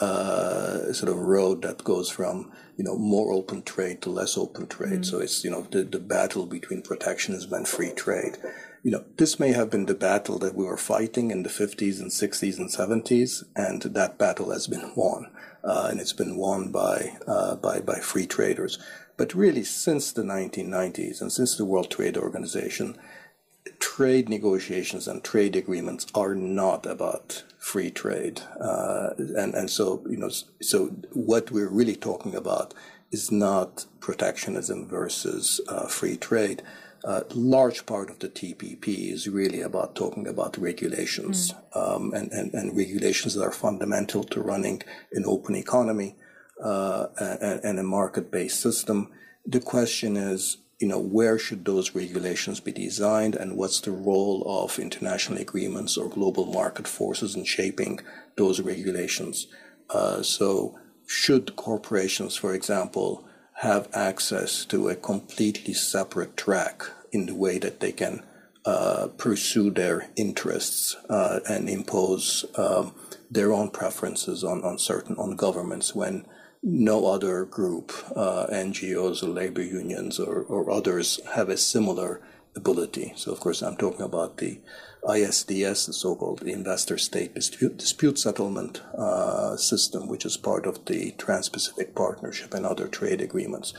uh, 0.00 0.92
sort 0.92 1.12
of 1.12 1.18
road 1.18 1.62
that 1.62 1.84
goes 1.84 2.10
from 2.10 2.50
you 2.76 2.82
know 2.82 2.96
more 2.96 3.32
open 3.32 3.62
trade 3.62 4.02
to 4.02 4.10
less 4.10 4.36
open 4.36 4.66
trade. 4.66 5.02
Mm. 5.02 5.06
So 5.06 5.20
it's 5.20 5.44
you 5.44 5.50
know 5.50 5.62
the 5.70 5.84
the 5.84 6.00
battle 6.00 6.46
between 6.46 6.82
protectionism 6.82 7.52
and 7.52 7.68
free 7.68 7.92
trade 7.92 8.38
you 8.82 8.90
know, 8.90 9.04
this 9.16 9.38
may 9.38 9.52
have 9.52 9.70
been 9.70 9.86
the 9.86 9.94
battle 9.94 10.38
that 10.38 10.54
we 10.54 10.64
were 10.64 10.76
fighting 10.76 11.30
in 11.30 11.42
the 11.42 11.50
50s 11.50 12.00
and 12.00 12.10
60s 12.10 12.58
and 12.58 12.70
70s, 12.70 13.44
and 13.54 13.82
that 13.82 14.18
battle 14.18 14.50
has 14.50 14.66
been 14.66 14.92
won, 14.96 15.30
uh, 15.62 15.88
and 15.90 16.00
it's 16.00 16.14
been 16.14 16.36
won 16.36 16.72
by, 16.72 17.16
uh, 17.26 17.56
by, 17.56 17.80
by 17.80 18.00
free 18.00 18.26
traders. 18.26 18.78
But 19.16 19.34
really, 19.34 19.64
since 19.64 20.12
the 20.12 20.22
1990s 20.22 21.20
and 21.20 21.30
since 21.30 21.56
the 21.56 21.66
World 21.66 21.90
Trade 21.90 22.16
Organization, 22.16 22.96
trade 23.78 24.30
negotiations 24.30 25.06
and 25.06 25.22
trade 25.22 25.56
agreements 25.56 26.06
are 26.14 26.34
not 26.34 26.86
about 26.86 27.44
free 27.58 27.90
trade. 27.90 28.40
Uh, 28.58 29.10
and, 29.18 29.54
and 29.54 29.68
so, 29.68 30.02
you 30.08 30.16
know, 30.16 30.30
so 30.62 30.86
what 31.12 31.50
we're 31.50 31.68
really 31.68 31.96
talking 31.96 32.34
about 32.34 32.72
is 33.12 33.30
not 33.30 33.84
protectionism 34.00 34.88
versus 34.88 35.60
uh, 35.68 35.86
free 35.86 36.16
trade 36.16 36.62
a 37.04 37.24
large 37.34 37.86
part 37.86 38.10
of 38.10 38.18
the 38.18 38.28
TPP 38.28 39.12
is 39.12 39.28
really 39.28 39.62
about 39.62 39.94
talking 39.94 40.26
about 40.26 40.58
regulations 40.58 41.52
mm. 41.52 41.96
um, 41.96 42.12
and, 42.12 42.30
and, 42.32 42.52
and, 42.52 42.76
regulations 42.76 43.34
that 43.34 43.42
are 43.42 43.52
fundamental 43.52 44.22
to 44.24 44.40
running 44.40 44.82
an 45.12 45.24
open 45.26 45.54
economy 45.54 46.16
uh, 46.62 47.06
and, 47.18 47.64
and, 47.64 47.78
a 47.78 47.82
market-based 47.82 48.60
system. 48.60 49.10
The 49.46 49.60
question 49.60 50.16
is, 50.16 50.58
you 50.78 50.88
know, 50.88 50.98
where 50.98 51.38
should 51.38 51.64
those 51.64 51.94
regulations 51.94 52.60
be 52.60 52.72
designed 52.72 53.34
and 53.34 53.56
what's 53.56 53.80
the 53.80 53.92
role 53.92 54.42
of 54.46 54.78
international 54.78 55.38
agreements 55.38 55.96
or 55.96 56.08
global 56.08 56.46
market 56.46 56.86
forces 56.86 57.34
in 57.34 57.44
shaping 57.44 58.00
those 58.36 58.60
regulations? 58.60 59.46
Uh, 59.88 60.22
so 60.22 60.78
should 61.06 61.56
corporations, 61.56 62.36
for 62.36 62.54
example, 62.54 63.24
have 63.60 63.88
access 63.92 64.64
to 64.64 64.88
a 64.88 64.96
completely 64.96 65.74
separate 65.74 66.34
track 66.34 66.82
in 67.12 67.26
the 67.26 67.34
way 67.34 67.58
that 67.58 67.80
they 67.80 67.92
can 67.92 68.22
uh, 68.64 69.08
pursue 69.18 69.70
their 69.70 70.08
interests 70.16 70.96
uh, 71.10 71.40
and 71.46 71.68
impose 71.68 72.46
um, 72.56 72.94
their 73.30 73.52
own 73.52 73.68
preferences 73.68 74.42
on, 74.42 74.64
on 74.64 74.78
certain 74.78 75.14
on 75.16 75.36
governments 75.36 75.94
when 75.94 76.24
no 76.62 77.06
other 77.06 77.44
group, 77.44 77.92
uh, 78.16 78.46
NGOs 78.50 79.22
or 79.22 79.28
labor 79.28 79.62
unions 79.62 80.18
or, 80.18 80.42
or 80.42 80.70
others 80.70 81.20
have 81.34 81.50
a 81.50 81.56
similar 81.58 82.22
ability. 82.56 83.12
So, 83.16 83.30
of 83.30 83.40
course, 83.40 83.60
I'm 83.60 83.76
talking 83.76 84.02
about 84.02 84.38
the 84.38 84.58
ISDS, 85.04 85.86
the 85.86 85.92
so-called 85.92 86.42
investor 86.42 86.98
state 86.98 87.34
dispute, 87.34 87.78
dispute 87.78 88.18
settlement 88.18 88.82
uh, 88.96 89.56
system, 89.56 90.08
which 90.08 90.24
is 90.24 90.36
part 90.36 90.66
of 90.66 90.84
the 90.84 91.12
Trans-Pacific 91.12 91.94
Partnership 91.94 92.54
and 92.54 92.66
other 92.66 92.86
trade 92.86 93.20
agreements. 93.20 93.72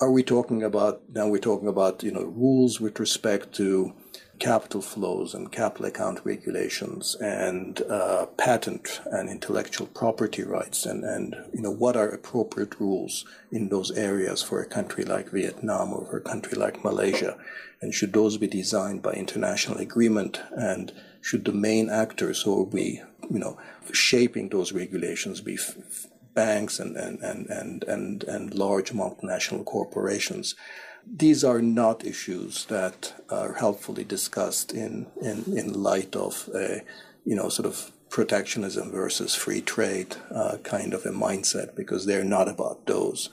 Are 0.00 0.10
we 0.10 0.22
talking 0.22 0.62
about 0.62 1.02
now? 1.12 1.26
We're 1.26 1.38
talking 1.38 1.68
about 1.68 2.02
you 2.02 2.12
know 2.12 2.24
rules 2.24 2.80
with 2.80 3.00
respect 3.00 3.54
to 3.54 3.94
capital 4.38 4.82
flows 4.82 5.34
and 5.34 5.50
capital 5.50 5.86
account 5.86 6.20
regulations 6.24 7.16
and 7.20 7.82
uh, 7.82 8.26
patent 8.36 9.00
and 9.06 9.28
intellectual 9.28 9.86
property 9.86 10.42
rights 10.42 10.84
and, 10.84 11.04
and 11.04 11.36
you 11.52 11.62
know 11.62 11.70
what 11.70 11.96
are 11.96 12.08
appropriate 12.08 12.78
rules 12.78 13.24
in 13.50 13.68
those 13.68 13.90
areas 13.92 14.42
for 14.42 14.60
a 14.60 14.66
country 14.66 15.04
like 15.04 15.30
Vietnam 15.30 15.92
or 15.92 16.04
for 16.06 16.18
a 16.18 16.20
country 16.20 16.56
like 16.56 16.84
Malaysia? 16.84 17.36
And 17.80 17.92
should 17.94 18.12
those 18.12 18.36
be 18.36 18.46
designed 18.46 19.02
by 19.02 19.12
international 19.12 19.78
agreement? 19.78 20.40
And 20.56 20.92
should 21.20 21.44
the 21.44 21.52
main 21.52 21.90
actors 21.90 22.42
who 22.42 22.54
will 22.54 22.66
be 22.66 23.02
you 23.30 23.38
know 23.38 23.58
shaping 23.92 24.48
those 24.48 24.72
regulations 24.72 25.40
be 25.40 25.54
f- 25.54 26.06
banks 26.34 26.78
and 26.78 26.96
and, 26.96 27.20
and, 27.20 27.46
and, 27.46 27.84
and 27.84 28.24
and 28.24 28.54
large 28.54 28.92
multinational 28.92 29.64
corporations 29.64 30.54
these 31.06 31.44
are 31.44 31.62
not 31.62 32.04
issues 32.04 32.64
that 32.66 33.14
are 33.30 33.54
helpfully 33.54 34.04
discussed 34.04 34.72
in, 34.72 35.06
in, 35.22 35.44
in 35.56 35.82
light 35.82 36.16
of 36.16 36.48
a, 36.54 36.82
you 37.24 37.34
know, 37.34 37.48
sort 37.48 37.66
of 37.66 37.92
protectionism 38.10 38.90
versus 38.90 39.34
free 39.34 39.60
trade 39.60 40.16
uh, 40.34 40.56
kind 40.62 40.94
of 40.94 41.04
a 41.04 41.10
mindset 41.10 41.74
because 41.74 42.06
they're 42.06 42.24
not 42.24 42.48
about 42.48 42.86
those. 42.86 43.30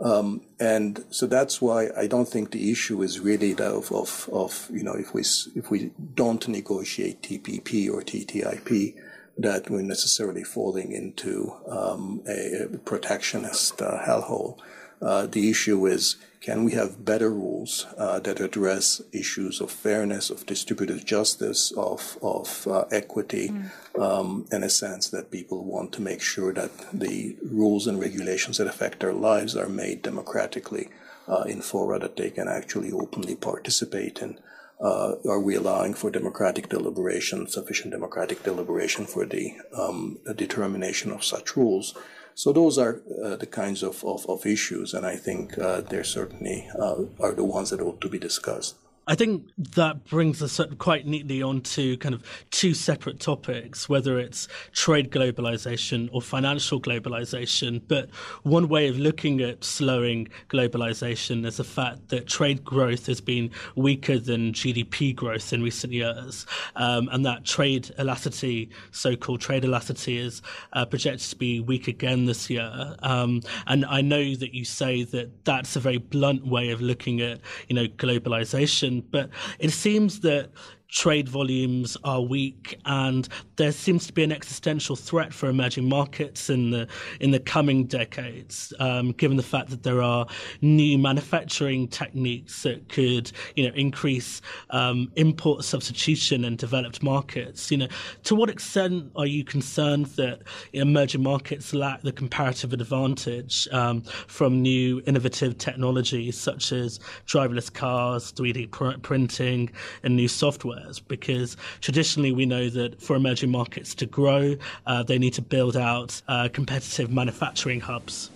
Um, 0.00 0.42
and 0.58 1.04
so 1.10 1.26
that's 1.26 1.60
why 1.60 1.90
I 1.96 2.06
don't 2.06 2.28
think 2.28 2.50
the 2.50 2.70
issue 2.72 3.02
is 3.02 3.20
really 3.20 3.52
that 3.54 3.70
of, 3.70 3.92
of, 3.92 4.28
of, 4.32 4.68
you 4.72 4.82
know, 4.82 4.94
if 4.94 5.14
we, 5.14 5.20
if 5.20 5.70
we 5.70 5.92
don't 6.14 6.46
negotiate 6.48 7.22
TPP 7.22 7.88
or 7.88 8.02
TTIP, 8.02 8.96
that 9.38 9.70
we're 9.70 9.82
necessarily 9.82 10.44
falling 10.44 10.92
into 10.92 11.54
um, 11.68 12.22
a, 12.28 12.66
protectionist 12.84 13.80
uh, 13.80 13.98
hellhole. 14.04 14.58
Uh, 15.02 15.26
the 15.26 15.50
issue 15.50 15.86
is 15.86 16.16
can 16.40 16.64
we 16.64 16.72
have 16.72 17.04
better 17.04 17.30
rules 17.30 17.86
uh, 17.96 18.18
that 18.18 18.40
address 18.40 19.00
issues 19.12 19.60
of 19.60 19.70
fairness, 19.70 20.28
of 20.28 20.44
distributive 20.44 21.04
justice, 21.04 21.72
of, 21.76 22.18
of 22.20 22.66
uh, 22.66 22.84
equity, 22.90 23.48
mm. 23.48 24.00
um, 24.00 24.46
in 24.50 24.64
a 24.64 24.68
sense 24.68 25.08
that 25.10 25.30
people 25.30 25.64
want 25.64 25.92
to 25.92 26.02
make 26.02 26.20
sure 26.20 26.52
that 26.52 26.72
the 26.92 27.36
rules 27.42 27.86
and 27.86 28.00
regulations 28.00 28.58
that 28.58 28.66
affect 28.66 29.00
their 29.00 29.12
lives 29.12 29.56
are 29.56 29.68
made 29.68 30.02
democratically 30.02 30.88
uh, 31.28 31.42
in 31.42 31.62
fora 31.62 32.00
that 32.00 32.16
they 32.16 32.30
can 32.30 32.48
actually 32.48 32.90
openly 32.90 33.36
participate 33.36 34.20
in? 34.20 34.38
Uh, 34.80 35.14
are 35.28 35.38
we 35.38 35.54
allowing 35.54 35.94
for 35.94 36.10
democratic 36.10 36.68
deliberation, 36.68 37.46
sufficient 37.46 37.92
democratic 37.92 38.42
deliberation 38.42 39.06
for 39.06 39.24
the 39.24 39.54
um, 39.78 40.18
determination 40.34 41.12
of 41.12 41.22
such 41.22 41.56
rules? 41.56 41.96
So 42.34 42.52
those 42.52 42.78
are 42.78 43.02
uh, 43.22 43.36
the 43.36 43.46
kinds 43.46 43.82
of, 43.82 44.04
of, 44.04 44.26
of, 44.28 44.46
issues, 44.46 44.94
and 44.94 45.04
I 45.06 45.16
think 45.16 45.58
uh, 45.58 45.82
they 45.82 46.02
certainly 46.02 46.68
uh, 46.78 47.04
are 47.20 47.32
the 47.32 47.44
ones 47.44 47.70
that 47.70 47.80
ought 47.80 48.00
to 48.00 48.08
be 48.08 48.18
discussed. 48.18 48.76
I 49.04 49.16
think 49.16 49.50
that 49.74 50.04
brings 50.04 50.40
us 50.42 50.60
quite 50.78 51.08
neatly 51.08 51.42
onto 51.42 51.96
kind 51.96 52.14
of 52.14 52.22
two 52.52 52.72
separate 52.72 53.18
topics, 53.18 53.88
whether 53.88 54.20
it's 54.20 54.46
trade 54.72 55.10
globalization 55.10 56.08
or 56.12 56.22
financial 56.22 56.80
globalization. 56.80 57.82
But 57.88 58.10
one 58.44 58.68
way 58.68 58.86
of 58.86 58.96
looking 58.96 59.40
at 59.40 59.64
slowing 59.64 60.28
globalization 60.50 61.44
is 61.44 61.56
the 61.56 61.64
fact 61.64 62.10
that 62.10 62.28
trade 62.28 62.64
growth 62.64 63.06
has 63.06 63.20
been 63.20 63.50
weaker 63.74 64.20
than 64.20 64.52
GDP 64.52 65.16
growth 65.16 65.52
in 65.52 65.64
recent 65.64 65.92
years, 65.92 66.46
um, 66.76 67.08
and 67.10 67.26
that 67.26 67.44
trade 67.44 67.90
elasticity, 67.98 68.70
so-called 68.92 69.40
trade 69.40 69.64
elasticity, 69.64 70.18
is 70.18 70.42
uh, 70.74 70.84
projected 70.84 71.28
to 71.28 71.36
be 71.36 71.58
weak 71.58 71.88
again 71.88 72.26
this 72.26 72.48
year. 72.48 72.94
Um, 73.00 73.42
and 73.66 73.84
I 73.84 74.00
know 74.00 74.36
that 74.36 74.54
you 74.54 74.64
say 74.64 75.02
that 75.02 75.44
that's 75.44 75.74
a 75.74 75.80
very 75.80 75.98
blunt 75.98 76.46
way 76.46 76.70
of 76.70 76.80
looking 76.80 77.20
at, 77.20 77.40
you 77.68 77.74
know, 77.74 77.86
globalization 77.86 78.91
but 79.00 79.30
it 79.58 79.70
seems 79.70 80.20
that 80.20 80.50
trade 80.92 81.26
volumes 81.26 81.96
are 82.04 82.20
weak, 82.20 82.78
and 82.84 83.26
there 83.56 83.72
seems 83.72 84.06
to 84.06 84.12
be 84.12 84.22
an 84.22 84.30
existential 84.30 84.94
threat 84.94 85.32
for 85.32 85.48
emerging 85.48 85.88
markets 85.88 86.50
in 86.50 86.70
the 86.70 86.86
in 87.18 87.30
the 87.30 87.40
coming 87.40 87.86
decades, 87.86 88.72
um, 88.78 89.12
given 89.12 89.36
the 89.36 89.42
fact 89.42 89.70
that 89.70 89.82
there 89.82 90.02
are 90.02 90.26
new 90.60 90.98
manufacturing 90.98 91.88
techniques 91.88 92.62
that 92.62 92.88
could, 92.90 93.32
you 93.56 93.66
know, 93.66 93.74
increase 93.74 94.42
um, 94.70 95.10
import 95.16 95.64
substitution 95.64 96.44
in 96.44 96.56
developed 96.56 97.02
markets. 97.02 97.70
You 97.70 97.78
know, 97.78 97.88
to 98.24 98.34
what 98.34 98.50
extent 98.50 99.10
are 99.16 99.26
you 99.26 99.44
concerned 99.44 100.06
that 100.16 100.42
emerging 100.74 101.22
markets 101.22 101.72
lack 101.72 102.02
the 102.02 102.12
comparative 102.12 102.74
advantage 102.74 103.66
um, 103.72 104.02
from 104.02 104.60
new 104.60 105.02
innovative 105.06 105.56
technologies 105.56 106.38
such 106.38 106.70
as 106.72 107.00
driverless 107.26 107.72
cars, 107.72 108.30
3D 108.32 108.70
pr- 108.70 108.98
printing, 109.00 109.70
and 110.02 110.16
new 110.16 110.28
software? 110.28 110.81
Because 111.08 111.56
traditionally 111.80 112.32
we 112.32 112.46
know 112.46 112.68
that 112.68 113.00
for 113.00 113.16
emerging 113.16 113.50
markets 113.50 113.94
to 113.96 114.06
grow, 114.06 114.56
uh, 114.86 115.02
they 115.02 115.18
need 115.18 115.34
to 115.34 115.42
build 115.42 115.76
out 115.76 116.20
uh, 116.28 116.48
competitive 116.52 117.10
manufacturing 117.10 117.80
hubs. 117.80 118.30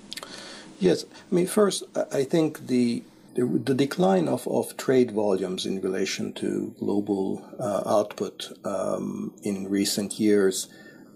Yes, 0.78 1.04
I 1.04 1.34
mean, 1.34 1.46
first, 1.46 1.84
I 2.12 2.24
think 2.24 2.66
the 2.66 3.02
the, 3.34 3.74
decline 3.74 4.28
of, 4.28 4.48
of 4.48 4.76
trade 4.78 5.10
volumes 5.10 5.66
in 5.66 5.80
relation 5.82 6.32
to 6.32 6.74
global 6.78 7.46
uh, 7.60 7.82
output 7.84 8.50
um, 8.64 9.34
in 9.42 9.68
recent 9.68 10.18
years, 10.18 10.68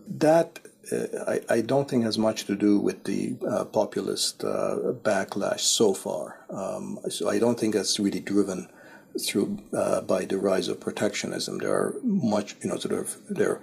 that 0.06 0.58
I, 0.92 1.40
I, 1.48 1.60
don't 1.60 1.88
think 1.88 2.04
has 2.04 2.18
much 2.18 2.44
to 2.44 2.56
do 2.56 2.78
with 2.78 3.04
the 3.04 3.36
uh, 3.48 3.64
populist 3.64 4.44
uh, 4.44 4.76
backlash 5.02 5.60
so 5.60 5.94
far. 5.94 6.40
Um, 6.50 6.98
so 7.08 7.28
I 7.28 7.38
don't 7.38 7.58
think 7.58 7.74
that's 7.74 7.98
really 8.00 8.20
driven 8.20 8.68
through 9.18 9.58
uh, 9.72 10.00
by 10.02 10.24
the 10.24 10.38
rise 10.38 10.68
of 10.68 10.80
protectionism. 10.80 11.58
There 11.58 11.72
are 11.72 11.94
much, 12.02 12.56
you 12.62 12.68
know, 12.68 12.76
sort 12.76 12.94
of 12.94 13.16
there 13.28 13.60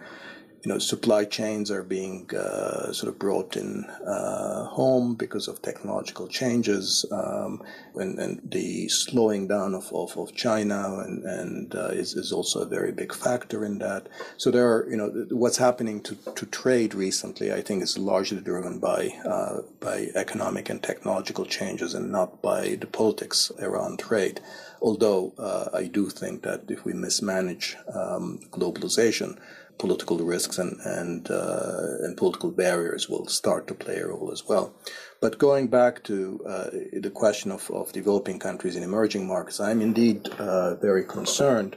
you 0.67 0.73
know, 0.73 0.79
supply 0.79 1.23
chains 1.23 1.69
are 1.71 1.83
being 1.83 2.29
uh, 2.35 2.91
sort 2.91 3.09
of 3.09 3.17
brought 3.17 3.55
in 3.55 3.85
uh, 3.85 4.65
home 4.65 5.15
because 5.15 5.47
of 5.47 5.61
technological 5.61 6.27
changes, 6.27 7.05
um, 7.11 7.63
and, 7.95 8.19
and, 8.19 8.41
the 8.51 8.89
slowing 8.89 9.47
down 9.47 9.73
of, 9.73 9.89
of, 9.93 10.17
of 10.17 10.35
China 10.35 10.99
and, 11.05 11.23
and 11.23 11.75
uh, 11.75 11.87
is, 11.87 12.15
is 12.15 12.33
also 12.33 12.61
a 12.61 12.65
very 12.65 12.91
big 12.91 13.13
factor 13.13 13.63
in 13.63 13.77
that. 13.79 14.07
So 14.35 14.51
there 14.51 14.67
are, 14.67 14.89
you 14.89 14.97
know, 14.97 15.27
what's 15.29 15.57
happening 15.57 16.01
to, 16.01 16.15
to 16.35 16.45
trade 16.47 16.93
recently, 16.93 17.53
I 17.53 17.61
think, 17.61 17.81
is 17.81 17.97
largely 17.97 18.41
driven 18.41 18.79
by 18.79 19.09
uh, 19.25 19.61
by 19.79 20.09
economic 20.15 20.69
and 20.69 20.83
technological 20.83 21.45
changes 21.45 21.93
and 21.93 22.11
not 22.11 22.41
by 22.41 22.75
the 22.75 22.87
politics 22.87 23.51
around 23.59 23.99
trade. 23.99 24.41
Although 24.81 25.33
uh, 25.37 25.69
I 25.73 25.87
do 25.87 26.09
think 26.09 26.43
that 26.43 26.63
if 26.69 26.85
we 26.85 26.93
mismanage 26.93 27.75
um, 27.93 28.39
globalization, 28.51 29.37
political 29.77 30.17
risks 30.19 30.57
and 30.57 30.79
and 30.83 31.29
uh, 31.29 32.03
and 32.03 32.17
political 32.17 32.51
barriers 32.51 33.09
will 33.09 33.27
start 33.27 33.67
to 33.67 33.73
play 33.73 33.97
a 33.97 34.07
role 34.07 34.31
as 34.31 34.47
well. 34.47 34.73
But 35.21 35.37
going 35.37 35.67
back 35.67 36.03
to 36.03 36.39
uh, 36.47 36.69
the 37.01 37.11
question 37.13 37.51
of, 37.51 37.69
of 37.71 37.91
developing 37.91 38.39
countries 38.39 38.75
and 38.75 38.83
emerging 38.83 39.27
markets, 39.27 39.59
I'm 39.59 39.81
indeed 39.81 40.27
uh, 40.39 40.75
very 40.75 41.03
concerned 41.03 41.75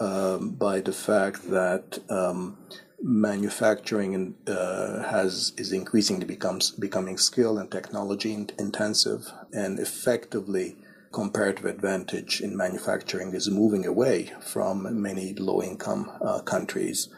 um, 0.00 0.50
by 0.52 0.80
the 0.80 0.92
fact 0.92 1.50
that 1.50 1.98
um, 2.08 2.58
manufacturing 3.02 4.34
uh, 4.46 5.02
has 5.10 5.52
is 5.56 5.72
increasingly 5.72 6.26
becomes 6.26 6.70
becoming 6.72 7.18
skill 7.18 7.58
and 7.58 7.70
technology 7.70 8.32
intensive, 8.58 9.30
and 9.52 9.78
effectively 9.78 10.76
comparative 11.12 11.64
advantage 11.64 12.40
in 12.40 12.56
manufacturing 12.56 13.34
is 13.34 13.50
moving 13.50 13.84
away 13.84 14.32
from 14.40 15.02
many 15.02 15.34
low 15.34 15.62
income 15.62 16.10
uh, 16.20 16.40
countries 16.40 17.08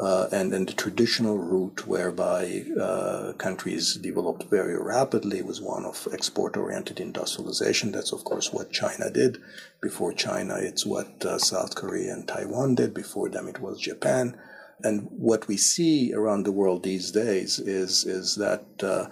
uh, 0.00 0.28
and 0.30 0.52
the 0.52 0.72
traditional 0.74 1.38
route 1.38 1.86
whereby 1.86 2.64
uh, 2.78 3.32
countries 3.38 3.94
developed 3.94 4.44
very 4.50 4.76
rapidly 4.76 5.40
was 5.40 5.60
one 5.60 5.86
of 5.86 6.06
export-oriented 6.12 7.00
industrialization. 7.00 7.92
That's 7.92 8.12
of 8.12 8.22
course 8.22 8.52
what 8.52 8.70
China 8.72 9.10
did. 9.10 9.38
Before 9.80 10.12
China, 10.12 10.56
it's 10.58 10.84
what 10.84 11.24
uh, 11.24 11.38
South 11.38 11.74
Korea 11.74 12.12
and 12.12 12.28
Taiwan 12.28 12.74
did. 12.74 12.92
Before 12.92 13.30
them, 13.30 13.48
it 13.48 13.60
was 13.60 13.80
Japan. 13.80 14.38
And 14.82 15.08
what 15.10 15.48
we 15.48 15.56
see 15.56 16.12
around 16.12 16.44
the 16.44 16.52
world 16.52 16.82
these 16.82 17.10
days 17.10 17.58
is 17.58 18.04
is 18.04 18.34
that 18.34 18.66
uh, 18.82 19.06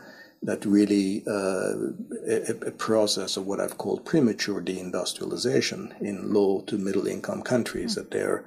that 0.45 0.65
really 0.67 1.25
uh, 1.27 1.75
a, 2.29 2.69
a, 2.69 2.71
process 2.71 3.39
of 3.39 3.47
what 3.47 3.61
I've 3.61 3.79
called 3.79 4.05
premature 4.05 4.61
deindustrialization 4.61 6.01
in 6.03 6.33
low 6.35 6.61
to 6.67 6.77
middle 6.77 7.07
income 7.07 7.43
countries 7.43 7.93
mm-hmm. 7.93 8.01
that 8.03 8.11
they're 8.11 8.45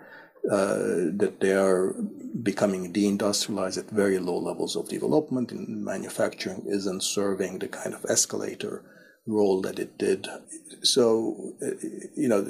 uh, 0.52 1.12
that 1.18 1.40
they 1.42 1.52
are 1.52 1.94
becoming 2.42 2.94
deindustrialized 2.94 3.78
at 3.78 3.90
very 3.90 4.18
low 4.18 4.38
levels 4.38 4.78
of 4.78 4.88
development 4.88 5.52
and 5.52 5.84
manufacturing 5.84 6.64
isn't 6.68 7.04
serving 7.04 7.60
the 7.60 7.68
kind 7.68 7.94
of 7.94 8.06
escalator 8.06 8.82
role 9.26 9.60
that 9.62 9.78
it 9.78 9.98
did. 9.98 10.26
So, 10.84 11.54
uh, 11.62 11.72
you 12.16 12.30
know, 12.30 12.46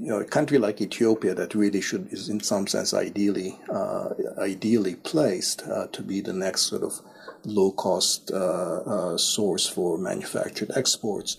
you 0.00 0.08
know, 0.10 0.20
a 0.20 0.24
country 0.24 0.58
like 0.58 0.80
Ethiopia 0.80 1.34
that 1.34 1.54
really 1.54 1.80
should 1.80 2.12
is 2.12 2.28
in 2.28 2.40
some 2.40 2.66
sense 2.66 2.94
ideally 2.94 3.58
uh, 3.68 4.10
ideally 4.38 4.94
placed 4.94 5.62
uh, 5.62 5.88
to 5.88 6.02
be 6.02 6.20
the 6.20 6.32
next 6.32 6.62
sort 6.62 6.82
of 6.82 7.00
low 7.44 7.72
cost 7.72 8.30
uh, 8.32 8.36
uh, 8.36 9.16
source 9.16 9.66
for 9.66 9.98
manufactured 9.98 10.70
exports 10.76 11.36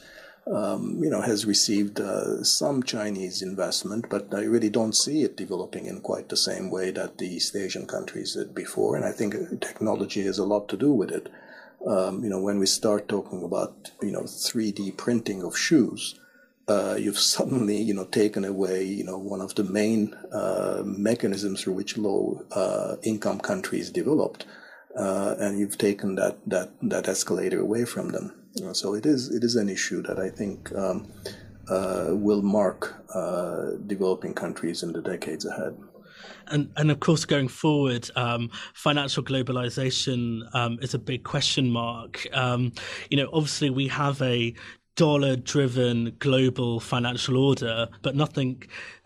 um, 0.48 0.98
you 1.02 1.10
know, 1.10 1.22
has 1.22 1.46
received 1.46 2.00
uh, 2.00 2.44
some 2.44 2.84
Chinese 2.84 3.42
investment, 3.42 4.08
but 4.10 4.34
I 4.34 4.42
really 4.42 4.70
don't 4.70 4.96
see 4.96 5.24
it 5.24 5.38
developing 5.38 5.86
in 5.86 6.02
quite 6.02 6.30
the 6.30 6.38
same 6.38 6.72
way 6.72 6.92
that 6.92 7.18
the 7.18 7.28
East 7.28 7.56
Asian 7.56 7.86
countries 7.86 8.34
did 8.34 8.56
before. 8.56 8.96
And 8.96 9.06
I 9.06 9.12
think 9.12 9.36
technology 9.62 10.24
has 10.24 10.40
a 10.40 10.46
lot 10.46 10.68
to 10.70 10.78
do 10.78 10.92
with 10.92 11.12
it. 11.12 11.30
Um, 11.86 12.24
you 12.24 12.30
know, 12.30 12.40
when 12.40 12.60
we 12.60 12.66
start 12.66 13.08
talking 13.08 13.44
about, 13.44 13.92
you 14.02 14.12
know, 14.12 14.22
3D 14.22 14.98
printing 14.98 15.44
of 15.44 15.58
shoes, 15.58 16.20
uh, 16.68 16.96
you've 17.00 17.20
suddenly, 17.36 17.78
you 17.78 17.94
know, 17.94 18.06
taken 18.06 18.44
away, 18.44 18.84
you 18.84 19.04
know, 19.04 19.18
one 19.18 19.42
of 19.42 19.54
the 19.56 19.64
main 19.64 20.16
uh, 20.34 20.82
mechanisms 20.84 21.62
through 21.62 21.74
which 21.74 21.98
low 21.98 22.44
uh, 22.52 22.96
income 23.04 23.40
countries 23.40 23.92
developed. 23.92 24.46
Uh, 24.98 25.36
and 25.40 25.60
you've 25.60 25.78
taken 25.78 26.16
that, 26.16 26.38
that, 26.46 26.72
that 26.82 27.08
escalator 27.08 27.60
away 27.60 27.86
from 27.86 28.10
them. 28.10 28.34
So 28.74 28.94
it 28.96 29.06
is 29.06 29.30
it 29.30 29.44
is 29.44 29.56
an 29.56 29.70
issue 29.70 30.02
that 30.04 30.20
I 30.20 30.30
think 30.30 30.76
um, 30.76 31.10
uh, 31.70 32.08
will 32.10 32.42
mark 32.42 33.02
uh, 33.16 33.78
developing 33.88 34.34
countries 34.34 34.84
in 34.84 34.92
the 34.92 35.02
decades 35.02 35.46
ahead. 35.46 35.78
And, 36.48 36.70
and 36.76 36.92
of 36.92 37.00
course, 37.00 37.24
going 37.24 37.48
forward, 37.48 38.10
um, 38.16 38.50
financial 38.74 39.24
globalization 39.24 40.54
um, 40.54 40.78
is 40.82 40.94
a 40.94 41.00
big 41.00 41.24
question 41.24 41.70
mark. 41.70 42.28
Um, 42.34 42.74
you 43.10 43.16
know, 43.16 43.30
obviously, 43.32 43.70
we 43.70 43.88
have 43.88 44.22
a 44.22 44.54
dollar 44.96 45.38
driven 45.38 46.14
global 46.20 46.80
financial 46.80 47.38
order, 47.38 47.88
but 48.02 48.16
nothing 48.16 48.62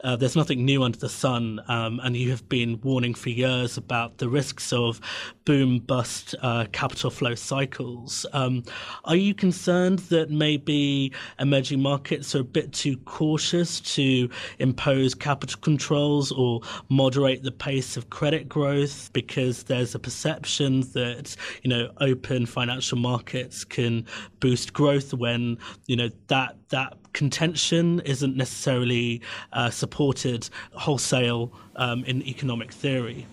uh, 0.06 0.16
there's 0.16 0.36
nothing 0.36 0.64
new 0.64 0.84
under 0.84 1.00
the 1.00 1.10
sun, 1.10 1.60
um, 1.68 2.00
and 2.04 2.16
you 2.16 2.30
have 2.30 2.48
been 2.48 2.80
warning 2.82 3.16
for 3.16 3.30
years 3.30 3.76
about 3.76 4.20
the 4.20 4.30
risks 4.30 4.72
of 4.72 5.02
boom 5.46 5.80
bust 5.80 6.36
uh, 6.44 6.66
capital 6.72 7.10
flow 7.10 7.34
cycles. 7.34 8.24
Um, 8.32 8.64
are 9.06 9.16
you 9.16 9.34
concerned 9.34 10.00
that 10.10 10.30
maybe 10.30 11.12
emerging 11.40 11.82
markets 11.82 12.36
are 12.36 12.42
a 12.42 12.44
bit 12.44 12.72
too 12.72 12.98
cautious 12.98 13.82
to 13.96 14.30
impose 14.60 15.16
capital 15.16 15.60
controls 15.62 16.32
or 16.32 16.62
moderate 16.90 17.42
the 17.42 17.52
pace 17.52 17.98
of 17.98 18.12
credit 18.12 18.48
growth 18.48 19.10
because 19.12 19.64
there's 19.64 19.96
a 19.96 20.00
perception 20.00 20.82
that 20.94 21.36
you 21.64 21.70
know 21.70 21.90
open 22.00 22.46
financial 22.46 23.00
markets 23.00 23.64
can 23.64 24.06
boost 24.40 24.72
growth 24.72 25.16
when 25.16 25.58
you 25.88 25.96
know 25.96 26.10
that 26.28 26.56
that 26.70 26.98
contention 27.14 28.00
isn't 28.02 28.36
necessarily 28.36 29.22
uh, 29.54 29.70
supported 29.70 30.50
wholesale 30.74 31.52
um, 31.76 32.04
in 32.06 32.22
economic 32.24 32.72
theory. 32.72 33.26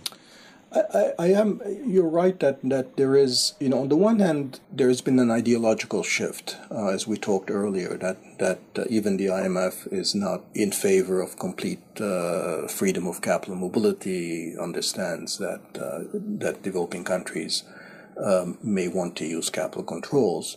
I, 0.75 1.13
I, 1.19 1.27
am. 1.29 1.61
You're 1.87 2.09
right 2.09 2.39
that 2.41 2.61
that 2.63 2.97
there 2.97 3.15
is. 3.15 3.55
You 3.61 3.69
know, 3.69 3.81
on 3.81 3.89
the 3.89 3.97
one 3.97 4.21
hand, 4.21 4.61
there 4.71 4.89
has 4.89 5.03
been 5.03 5.19
an 5.19 5.31
ideological 5.31 6.03
shift, 6.03 6.57
uh, 6.71 6.89
as 6.89 7.07
we 7.07 7.17
talked 7.19 7.51
earlier. 7.51 7.97
That 7.99 8.17
that 8.39 8.61
uh, 8.77 8.85
even 8.89 9.17
the 9.19 9.27
IMF 9.27 9.93
is 9.93 10.15
not 10.15 10.43
in 10.55 10.73
favor 10.73 11.21
of 11.21 11.39
complete 11.39 11.83
uh, 12.01 12.69
freedom 12.69 13.07
of 13.07 13.21
capital 13.21 13.57
mobility. 13.57 14.57
Understands 14.59 15.39
that 15.39 15.61
uh, 15.79 16.05
that 16.15 16.63
developing 16.63 17.05
countries 17.05 17.65
um, 18.17 18.57
may 18.63 18.89
want 18.89 19.17
to 19.17 19.27
use 19.27 19.51
capital 19.51 19.85
controls. 19.85 20.57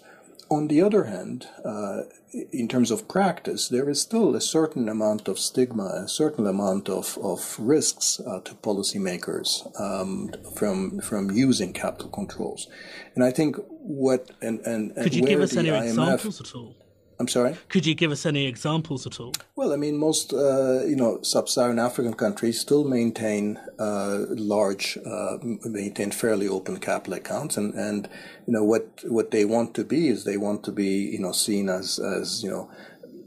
On 0.49 0.67
the 0.67 0.81
other 0.81 1.05
hand, 1.05 1.47
uh, 1.63 2.03
in 2.51 2.67
terms 2.67 2.91
of 2.91 3.07
practice, 3.07 3.67
there 3.67 3.89
is 3.89 4.01
still 4.01 4.35
a 4.35 4.41
certain 4.41 4.87
amount 4.87 5.27
of 5.27 5.39
stigma, 5.39 6.03
a 6.05 6.07
certain 6.07 6.45
amount 6.45 6.87
of, 6.87 7.17
of 7.21 7.55
risks 7.57 8.19
uh, 8.19 8.41
to 8.41 8.53
policymakers 8.55 9.67
um, 9.79 10.31
from 10.55 10.99
from 10.99 11.31
using 11.31 11.73
capital 11.73 12.09
controls. 12.09 12.67
And 13.15 13.23
I 13.23 13.31
think 13.31 13.57
what 13.69 14.31
and 14.41 14.59
and, 14.61 14.91
and 14.91 15.03
could 15.03 15.15
you 15.15 15.25
give 15.25 15.41
us 15.41 15.55
any 15.55 15.69
IMF, 15.69 15.87
examples 15.87 16.41
at 16.41 16.55
all? 16.55 16.75
I'm 17.19 17.27
sorry. 17.27 17.55
Could 17.69 17.85
you 17.85 17.95
give 17.95 18.11
us 18.11 18.25
any 18.25 18.45
examples 18.45 19.07
at 19.07 19.19
all? 19.19 19.33
Well, 19.55 19.71
I 19.71 19.77
mean, 19.77 19.97
most 19.97 20.33
uh, 20.33 20.83
you 20.85 20.95
know 20.95 21.21
sub-Saharan 21.21 21.79
African 21.79 22.13
countries 22.13 22.59
still 22.59 22.83
maintain 22.83 23.57
uh, 23.79 24.25
large, 24.29 24.97
uh, 25.05 25.37
maintain 25.41 26.11
fairly 26.11 26.47
open 26.47 26.77
capital 26.77 27.13
accounts, 27.13 27.55
and 27.57 27.73
and 27.73 28.09
you 28.45 28.53
know 28.53 28.63
what 28.63 29.03
what 29.05 29.31
they 29.31 29.45
want 29.45 29.73
to 29.75 29.83
be 29.83 30.09
is 30.09 30.23
they 30.23 30.37
want 30.37 30.63
to 30.65 30.71
be 30.71 31.09
you 31.13 31.19
know 31.19 31.31
seen 31.31 31.69
as 31.69 31.99
as 31.99 32.43
you 32.43 32.49
know 32.49 32.69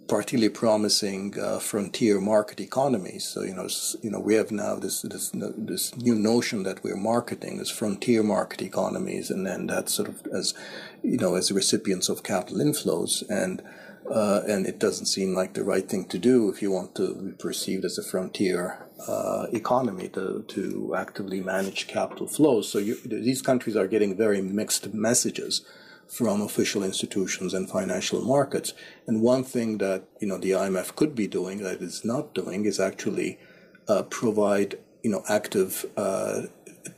particularly 0.08 0.48
promising 0.48 1.38
uh, 1.38 1.58
frontier 1.58 2.20
market 2.20 2.60
economies. 2.60 3.24
So 3.24 3.42
you 3.42 3.54
know, 3.54 3.68
you 4.02 4.10
know, 4.10 4.20
we 4.20 4.34
have 4.34 4.50
now 4.50 4.76
this 4.76 5.02
this 5.02 5.30
this 5.34 5.96
new 5.96 6.14
notion 6.14 6.62
that 6.64 6.82
we're 6.82 6.96
marketing 6.96 7.60
as 7.60 7.70
frontier 7.70 8.22
market 8.22 8.62
economies, 8.62 9.30
and 9.30 9.46
then 9.46 9.66
that 9.66 9.88
sort 9.88 10.08
of 10.08 10.26
as 10.32 10.54
you 11.02 11.18
know 11.18 11.34
as 11.34 11.52
recipients 11.52 12.08
of 12.08 12.22
capital 12.22 12.58
inflows 12.58 13.22
and 13.28 13.62
uh, 14.10 14.40
and 14.48 14.66
it 14.66 14.78
doesn't 14.78 15.06
seem 15.06 15.34
like 15.34 15.52
the 15.52 15.62
right 15.62 15.88
thing 15.88 16.06
to 16.06 16.18
do 16.18 16.48
if 16.48 16.62
you 16.62 16.70
want 16.70 16.94
to 16.94 17.14
be 17.14 17.32
perceived 17.32 17.84
as 17.84 17.98
a 17.98 18.02
frontier 18.02 18.86
uh, 19.06 19.46
economy 19.52 20.08
to, 20.08 20.44
to 20.48 20.94
actively 20.96 21.40
manage 21.40 21.86
capital 21.86 22.26
flows. 22.26 22.70
So 22.70 22.78
you, 22.78 22.96
these 23.04 23.42
countries 23.42 23.76
are 23.76 23.86
getting 23.86 24.16
very 24.16 24.40
mixed 24.40 24.94
messages 24.94 25.64
from 26.08 26.40
official 26.40 26.82
institutions 26.82 27.52
and 27.54 27.68
financial 27.68 28.22
markets. 28.22 28.72
And 29.06 29.22
one 29.22 29.44
thing 29.44 29.78
that 29.78 30.04
you 30.20 30.26
know 30.28 30.38
the 30.38 30.52
IMF 30.52 30.96
could 30.96 31.14
be 31.14 31.26
doing 31.26 31.62
that 31.62 31.82
it's 31.82 32.04
not 32.04 32.34
doing 32.34 32.64
is 32.64 32.80
actually 32.80 33.38
uh, 33.88 34.02
provide 34.04 34.78
you 35.02 35.10
know 35.10 35.22
active 35.28 35.84
uh, 35.96 36.42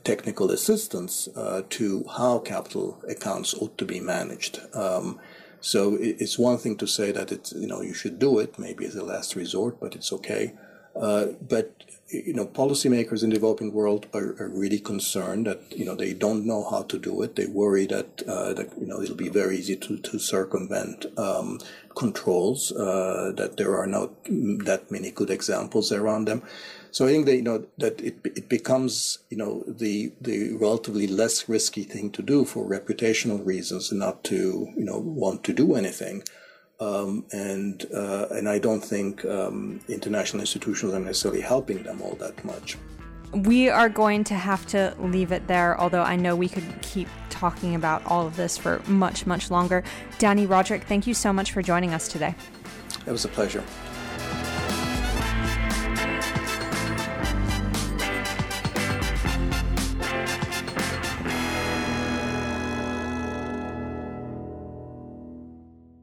technical 0.03 0.51
assistance 0.51 1.27
uh, 1.35 1.63
to 1.69 2.05
how 2.17 2.39
capital 2.39 3.03
accounts 3.07 3.53
ought 3.53 3.77
to 3.77 3.85
be 3.85 3.99
managed. 3.99 4.59
Um, 4.73 5.19
so 5.59 5.95
it's 5.99 6.39
one 6.39 6.57
thing 6.57 6.75
to 6.77 6.87
say 6.87 7.11
that 7.11 7.31
it's 7.31 7.51
you 7.51 7.67
know 7.67 7.81
you 7.81 7.93
should 7.93 8.17
do 8.17 8.39
it 8.39 8.57
maybe 8.57 8.85
as 8.85 8.95
a 8.95 9.03
last 9.03 9.35
resort, 9.35 9.79
but 9.79 9.95
it's 9.95 10.11
okay. 10.13 10.53
Uh, 10.95 11.27
but 11.47 11.81
you 12.11 12.33
know, 12.33 12.45
policymakers 12.45 13.23
in 13.23 13.29
the 13.29 13.35
developing 13.35 13.71
world 13.71 14.07
are, 14.13 14.35
are, 14.39 14.49
really 14.49 14.79
concerned 14.79 15.47
that 15.47 15.61
you 15.71 15.85
know 15.85 15.95
they 15.95 16.13
don't 16.13 16.45
know 16.45 16.67
how 16.69 16.83
to 16.83 16.99
do 16.99 17.21
it. 17.21 17.35
They 17.35 17.45
worry 17.45 17.85
that 17.87 18.23
uh, 18.27 18.53
that 18.53 18.77
you 18.77 18.85
know 18.85 19.01
it'll 19.01 19.15
be 19.15 19.29
very 19.29 19.57
easy 19.57 19.77
to 19.77 19.97
to 19.97 20.19
circumvent 20.19 21.05
um, 21.17 21.59
controls. 21.95 22.71
Uh, 22.71 23.31
that 23.37 23.57
there 23.57 23.77
are 23.77 23.87
not 23.87 24.11
that 24.25 24.91
many 24.91 25.11
good 25.11 25.29
examples 25.29 25.91
around 25.91 26.25
them. 26.25 26.43
So 26.91 27.07
I 27.07 27.11
think 27.11 27.25
that 27.27 27.35
you 27.35 27.43
know 27.43 27.65
that 27.77 28.01
it 28.01 28.17
it 28.25 28.49
becomes 28.49 29.19
you 29.29 29.37
know 29.37 29.63
the 29.65 30.11
the 30.19 30.53
relatively 30.53 31.07
less 31.07 31.47
risky 31.47 31.83
thing 31.83 32.11
to 32.11 32.21
do 32.21 32.43
for 32.43 32.67
reputational 32.67 33.45
reasons, 33.45 33.91
and 33.91 33.99
not 33.99 34.23
to 34.25 34.67
you 34.75 34.83
know 34.83 34.97
want 34.97 35.43
to 35.45 35.53
do 35.53 35.75
anything. 35.75 36.23
Um, 36.81 37.23
and 37.31 37.85
uh, 37.93 38.25
and 38.31 38.49
I 38.49 38.57
don't 38.57 38.83
think 38.83 39.23
um, 39.25 39.79
international 39.87 40.41
institutions 40.41 40.93
are 40.93 40.99
necessarily 40.99 41.41
helping 41.41 41.83
them 41.83 42.01
all 42.01 42.15
that 42.15 42.43
much. 42.43 42.75
We 43.33 43.69
are 43.69 43.87
going 43.87 44.23
to 44.25 44.33
have 44.33 44.65
to 44.67 44.95
leave 44.99 45.31
it 45.31 45.47
there, 45.47 45.79
although 45.79 46.01
I 46.01 46.15
know 46.15 46.35
we 46.35 46.49
could 46.49 46.65
keep 46.81 47.07
talking 47.29 47.75
about 47.75 48.03
all 48.05 48.25
of 48.27 48.35
this 48.35 48.57
for 48.57 48.81
much, 48.87 49.25
much 49.25 49.51
longer. 49.51 49.83
Dani 50.17 50.47
Rodrik, 50.47 50.83
thank 50.83 51.07
you 51.07 51.13
so 51.13 51.31
much 51.31 51.51
for 51.51 51.61
joining 51.61 51.93
us 51.93 52.07
today. 52.07 52.35
It 53.05 53.11
was 53.11 53.25
a 53.25 53.29
pleasure. 53.29 53.63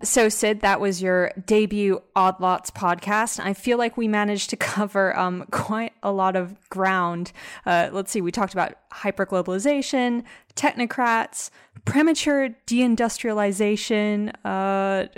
So, 0.08 0.30
Sid, 0.30 0.60
that 0.62 0.80
was 0.80 1.02
your 1.02 1.32
debut 1.44 2.02
Odd 2.16 2.40
Lots 2.40 2.70
podcast. 2.70 3.44
I 3.44 3.52
feel 3.52 3.76
like 3.76 3.98
we 3.98 4.08
managed 4.08 4.48
to 4.48 4.56
cover 4.74 5.14
um, 5.18 5.44
quite 5.50 5.92
a 6.02 6.10
lot 6.10 6.34
of 6.34 6.56
ground. 6.70 7.30
Uh, 7.66 7.90
let's 7.92 8.10
see, 8.10 8.22
we 8.22 8.32
talked 8.32 8.54
about 8.54 8.72
hyperglobalization, 8.90 10.24
technocrats, 10.56 11.50
premature 11.84 12.48
deindustrialization. 12.66 14.32
Uh, 14.46 15.08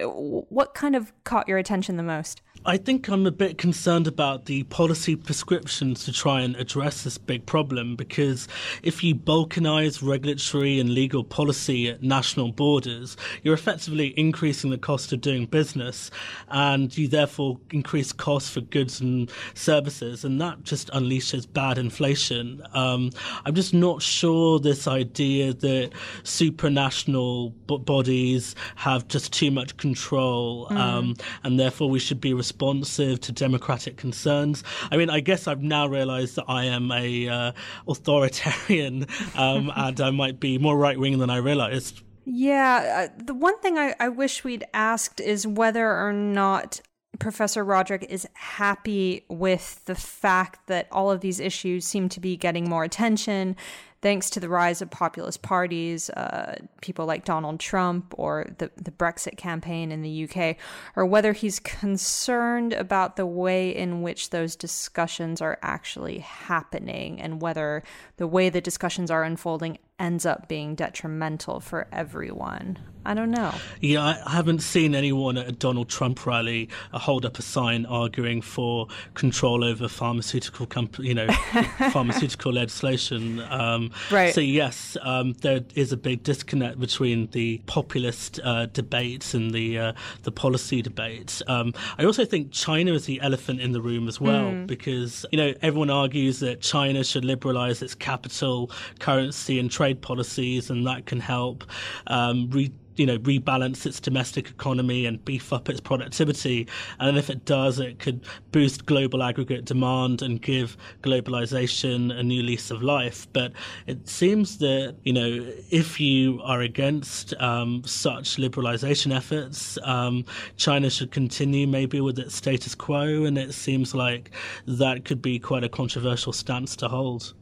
what 0.48 0.74
kind 0.74 0.96
of 0.96 1.12
caught 1.22 1.46
your 1.46 1.58
attention 1.58 1.96
the 1.96 2.02
most? 2.02 2.42
I 2.66 2.76
think 2.76 3.08
I'm 3.08 3.26
a 3.26 3.30
bit 3.30 3.56
concerned 3.56 4.06
about 4.06 4.44
the 4.44 4.64
policy 4.64 5.16
prescriptions 5.16 6.04
to 6.04 6.12
try 6.12 6.42
and 6.42 6.54
address 6.56 7.04
this 7.04 7.16
big 7.16 7.46
problem 7.46 7.96
because 7.96 8.48
if 8.82 9.02
you 9.02 9.14
balkanize 9.14 10.06
regulatory 10.06 10.78
and 10.78 10.90
legal 10.90 11.24
policy 11.24 11.88
at 11.88 12.02
national 12.02 12.52
borders, 12.52 13.16
you're 13.42 13.54
effectively 13.54 14.08
increasing 14.18 14.68
the 14.68 14.76
cost 14.76 15.10
of 15.10 15.22
doing 15.22 15.46
business 15.46 16.10
and 16.50 16.96
you 16.98 17.08
therefore 17.08 17.58
increase 17.70 18.12
costs 18.12 18.50
for 18.50 18.60
goods 18.60 19.00
and 19.00 19.30
services, 19.54 20.22
and 20.22 20.38
that 20.38 20.62
just 20.62 20.90
unleashes 20.90 21.50
bad 21.50 21.78
inflation. 21.78 22.62
Um, 22.74 23.10
I'm 23.46 23.54
just 23.54 23.72
not 23.72 24.02
sure 24.02 24.60
this 24.60 24.86
idea 24.86 25.54
that 25.54 25.92
supranational 26.24 27.54
b- 27.66 27.78
bodies 27.78 28.54
have 28.76 29.08
just 29.08 29.32
too 29.32 29.50
much 29.50 29.78
control 29.78 30.68
mm. 30.68 30.76
um, 30.76 31.16
and 31.42 31.58
therefore 31.58 31.88
we 31.88 31.98
should 31.98 32.20
be 32.20 32.34
responsible 32.34 32.49
responsive 32.50 33.20
to 33.20 33.30
democratic 33.30 33.96
concerns. 33.96 34.64
I 34.90 34.96
mean, 34.96 35.08
I 35.08 35.20
guess 35.20 35.46
I've 35.46 35.62
now 35.62 35.86
realised 35.86 36.34
that 36.34 36.46
I 36.48 36.64
am 36.64 36.90
a 36.90 37.28
uh, 37.28 37.52
authoritarian 37.86 39.06
um, 39.36 39.70
and 39.76 40.00
I 40.00 40.10
might 40.10 40.40
be 40.40 40.58
more 40.58 40.76
right 40.76 40.98
wing 40.98 41.18
than 41.18 41.30
I 41.30 41.36
realised. 41.36 42.02
Yeah, 42.24 43.08
uh, 43.08 43.22
the 43.24 43.34
one 43.34 43.58
thing 43.60 43.78
I, 43.78 43.94
I 44.00 44.08
wish 44.08 44.42
we'd 44.42 44.64
asked 44.74 45.20
is 45.20 45.46
whether 45.46 45.96
or 45.96 46.12
not 46.12 46.80
Professor 47.20 47.64
Rodrik 47.64 48.04
is 48.04 48.26
happy 48.34 49.24
with 49.28 49.84
the 49.84 49.94
fact 49.94 50.66
that 50.66 50.88
all 50.90 51.10
of 51.10 51.20
these 51.20 51.38
issues 51.38 51.84
seem 51.84 52.08
to 52.08 52.18
be 52.18 52.36
getting 52.36 52.68
more 52.68 52.82
attention 52.82 53.56
thanks 54.02 54.30
to 54.30 54.40
the 54.40 54.48
rise 54.48 54.80
of 54.80 54.90
populist 54.90 55.42
parties, 55.42 56.10
uh, 56.10 56.56
people 56.80 57.06
like 57.06 57.24
Donald 57.24 57.60
Trump 57.60 58.14
or 58.16 58.46
the, 58.58 58.70
the 58.76 58.90
Brexit 58.90 59.36
campaign 59.36 59.92
in 59.92 60.02
the 60.02 60.24
UK, 60.24 60.56
or 60.96 61.04
whether 61.04 61.32
he's 61.32 61.60
concerned 61.60 62.72
about 62.72 63.16
the 63.16 63.26
way 63.26 63.74
in 63.74 64.02
which 64.02 64.30
those 64.30 64.56
discussions 64.56 65.40
are 65.40 65.58
actually 65.62 66.18
happening 66.18 67.20
and 67.20 67.42
whether 67.42 67.82
the 68.16 68.26
way 68.26 68.48
the 68.48 68.60
discussions 68.60 69.10
are 69.10 69.22
unfolding 69.22 69.78
ends 69.98 70.24
up 70.24 70.48
being 70.48 70.74
detrimental 70.74 71.60
for 71.60 71.86
everyone. 71.92 72.78
I 73.04 73.14
don't 73.14 73.30
know. 73.30 73.54
Yeah, 73.80 74.20
I 74.26 74.30
haven't 74.30 74.60
seen 74.60 74.94
anyone 74.94 75.38
at 75.38 75.48
a 75.48 75.52
Donald 75.52 75.88
Trump 75.88 76.26
rally 76.26 76.68
uh, 76.92 76.98
hold 76.98 77.24
up 77.24 77.38
a 77.38 77.42
sign 77.42 77.86
arguing 77.86 78.42
for 78.42 78.88
control 79.14 79.64
over 79.64 79.88
pharmaceutical 79.88 80.66
company, 80.66 81.08
you 81.08 81.14
know, 81.14 81.28
pharmaceutical 81.92 82.52
legislation. 82.52 83.40
Um, 83.40 83.90
right. 84.10 84.34
So 84.34 84.40
yes, 84.40 84.96
um, 85.02 85.32
there 85.40 85.60
is 85.74 85.92
a 85.92 85.96
big 85.96 86.22
disconnect 86.22 86.78
between 86.78 87.28
the 87.28 87.62
populist 87.66 88.38
uh, 88.44 88.66
debates 88.66 89.32
and 89.32 89.52
the 89.52 89.78
uh, 89.78 89.92
the 90.22 90.32
policy 90.32 90.82
debates. 90.82 91.42
Um, 91.46 91.72
I 91.98 92.04
also 92.04 92.24
think 92.24 92.52
China 92.52 92.92
is 92.92 93.06
the 93.06 93.20
elephant 93.22 93.60
in 93.60 93.72
the 93.72 93.80
room 93.80 94.08
as 94.08 94.20
well 94.20 94.44
mm. 94.44 94.66
because 94.66 95.24
you 95.32 95.38
know 95.38 95.54
everyone 95.62 95.90
argues 95.90 96.40
that 96.40 96.60
China 96.60 97.02
should 97.02 97.24
liberalize 97.24 97.80
its 97.80 97.94
capital, 97.94 98.70
currency, 98.98 99.58
and 99.58 99.70
trade 99.70 100.02
policies, 100.02 100.68
and 100.68 100.86
that 100.86 101.06
can 101.06 101.20
help 101.20 101.64
um, 102.06 102.50
re- 102.50 102.72
you 102.96 103.06
know 103.06 103.18
rebalance 103.18 103.86
its 103.86 104.00
domestic 104.00 104.48
economy 104.48 105.06
and 105.06 105.24
beef 105.24 105.52
up 105.52 105.68
its 105.68 105.80
productivity. 105.80 106.66
And 106.98 107.18
if 107.18 107.30
it 107.30 107.44
does 107.44 107.78
it 107.78 107.98
could 107.98 108.24
boost 108.52 108.86
global 108.86 109.22
aggregate 109.22 109.64
demand 109.64 110.22
and 110.22 110.40
give 110.40 110.76
globalization 111.02 112.12
a 112.16 112.22
new 112.22 112.42
lease 112.42 112.70
of 112.70 112.82
life. 112.82 113.26
But 113.32 113.52
it 113.86 114.08
seems 114.08 114.58
that 114.58 114.96
you 115.04 115.12
know 115.12 115.46
if 115.70 116.00
you 116.00 116.40
are 116.42 116.60
against 116.60 117.34
um, 117.34 117.82
such 117.84 118.36
liberalization 118.36 119.14
efforts 119.14 119.78
um, 119.84 120.24
China 120.56 120.90
should 120.90 121.10
continue 121.10 121.66
maybe 121.66 122.00
with 122.00 122.18
its 122.18 122.34
status 122.34 122.74
quo. 122.74 123.24
And 123.24 123.38
it 123.38 123.54
seems 123.54 123.94
like 123.94 124.30
that 124.66 125.04
could 125.04 125.22
be 125.22 125.38
quite 125.38 125.64
a 125.64 125.68
controversial 125.68 126.32
stance 126.32 126.76
to 126.76 126.88
hold 126.88 127.34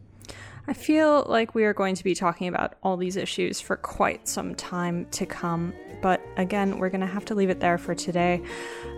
I 0.68 0.74
feel 0.74 1.24
like 1.26 1.54
we 1.54 1.64
are 1.64 1.72
going 1.72 1.94
to 1.94 2.04
be 2.04 2.14
talking 2.14 2.46
about 2.46 2.74
all 2.82 2.98
these 2.98 3.16
issues 3.16 3.58
for 3.58 3.74
quite 3.74 4.28
some 4.28 4.54
time 4.54 5.06
to 5.12 5.24
come, 5.24 5.72
but 6.02 6.20
again, 6.36 6.78
we're 6.78 6.90
going 6.90 7.00
to 7.00 7.06
have 7.06 7.24
to 7.26 7.34
leave 7.34 7.48
it 7.48 7.58
there 7.58 7.78
for 7.78 7.94
today. 7.94 8.42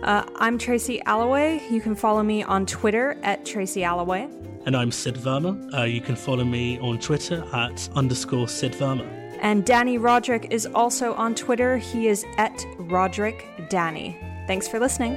Uh, 0.03 0.25
I'm 0.35 0.57
Tracy 0.57 1.01
Alloway. 1.05 1.61
You 1.71 1.79
can 1.79 1.95
follow 1.95 2.23
me 2.23 2.43
on 2.43 2.65
Twitter 2.65 3.17
at 3.23 3.45
Tracy 3.45 3.85
Alloway. 3.85 4.29
And 4.65 4.75
I'm 4.75 4.91
Sid 4.91 5.15
Verma. 5.15 5.73
Uh, 5.73 5.83
you 5.83 6.01
can 6.01 6.17
follow 6.17 6.43
me 6.43 6.77
on 6.79 6.99
Twitter 6.99 7.41
at 7.53 7.87
underscore 7.95 8.49
Sid 8.49 8.73
Verma. 8.73 9.07
And 9.39 9.65
Dani 9.65 9.97
Rodrik 9.97 10.51
is 10.51 10.65
also 10.75 11.13
on 11.13 11.35
Twitter. 11.35 11.77
He 11.77 12.09
is 12.09 12.25
at 12.37 12.57
Rodrik 12.79 13.69
Dani. 13.69 14.17
Thanks 14.45 14.67
for 14.67 14.77
listening. 14.77 15.15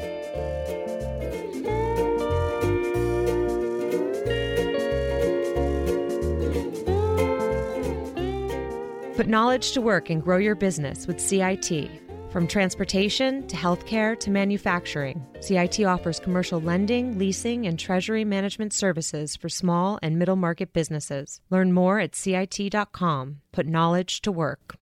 Put 9.17 9.29
knowledge 9.29 9.71
to 9.73 9.81
work 9.81 10.11
and 10.11 10.21
grow 10.21 10.39
your 10.39 10.57
business 10.57 11.07
with 11.07 11.21
CIT. 11.21 11.89
From 12.31 12.49
transportation 12.49 13.47
to 13.47 13.55
healthcare 13.55 14.19
to 14.19 14.29
manufacturing, 14.29 15.25
CIT 15.39 15.85
offers 15.85 16.19
commercial 16.19 16.61
lending, 16.61 17.17
leasing, 17.17 17.65
and 17.69 17.79
treasury 17.79 18.25
management 18.25 18.73
services 18.73 19.37
for 19.37 19.49
small 19.49 20.01
and 20.03 20.19
middle 20.19 20.35
market 20.35 20.73
businesses. 20.73 21.41
Learn 21.49 21.73
more 21.73 22.01
at 22.01 22.17
CIT.com. 22.17 23.41
Put 23.53 23.67
knowledge 23.69 24.21
to 24.23 24.33
work. 24.33 24.75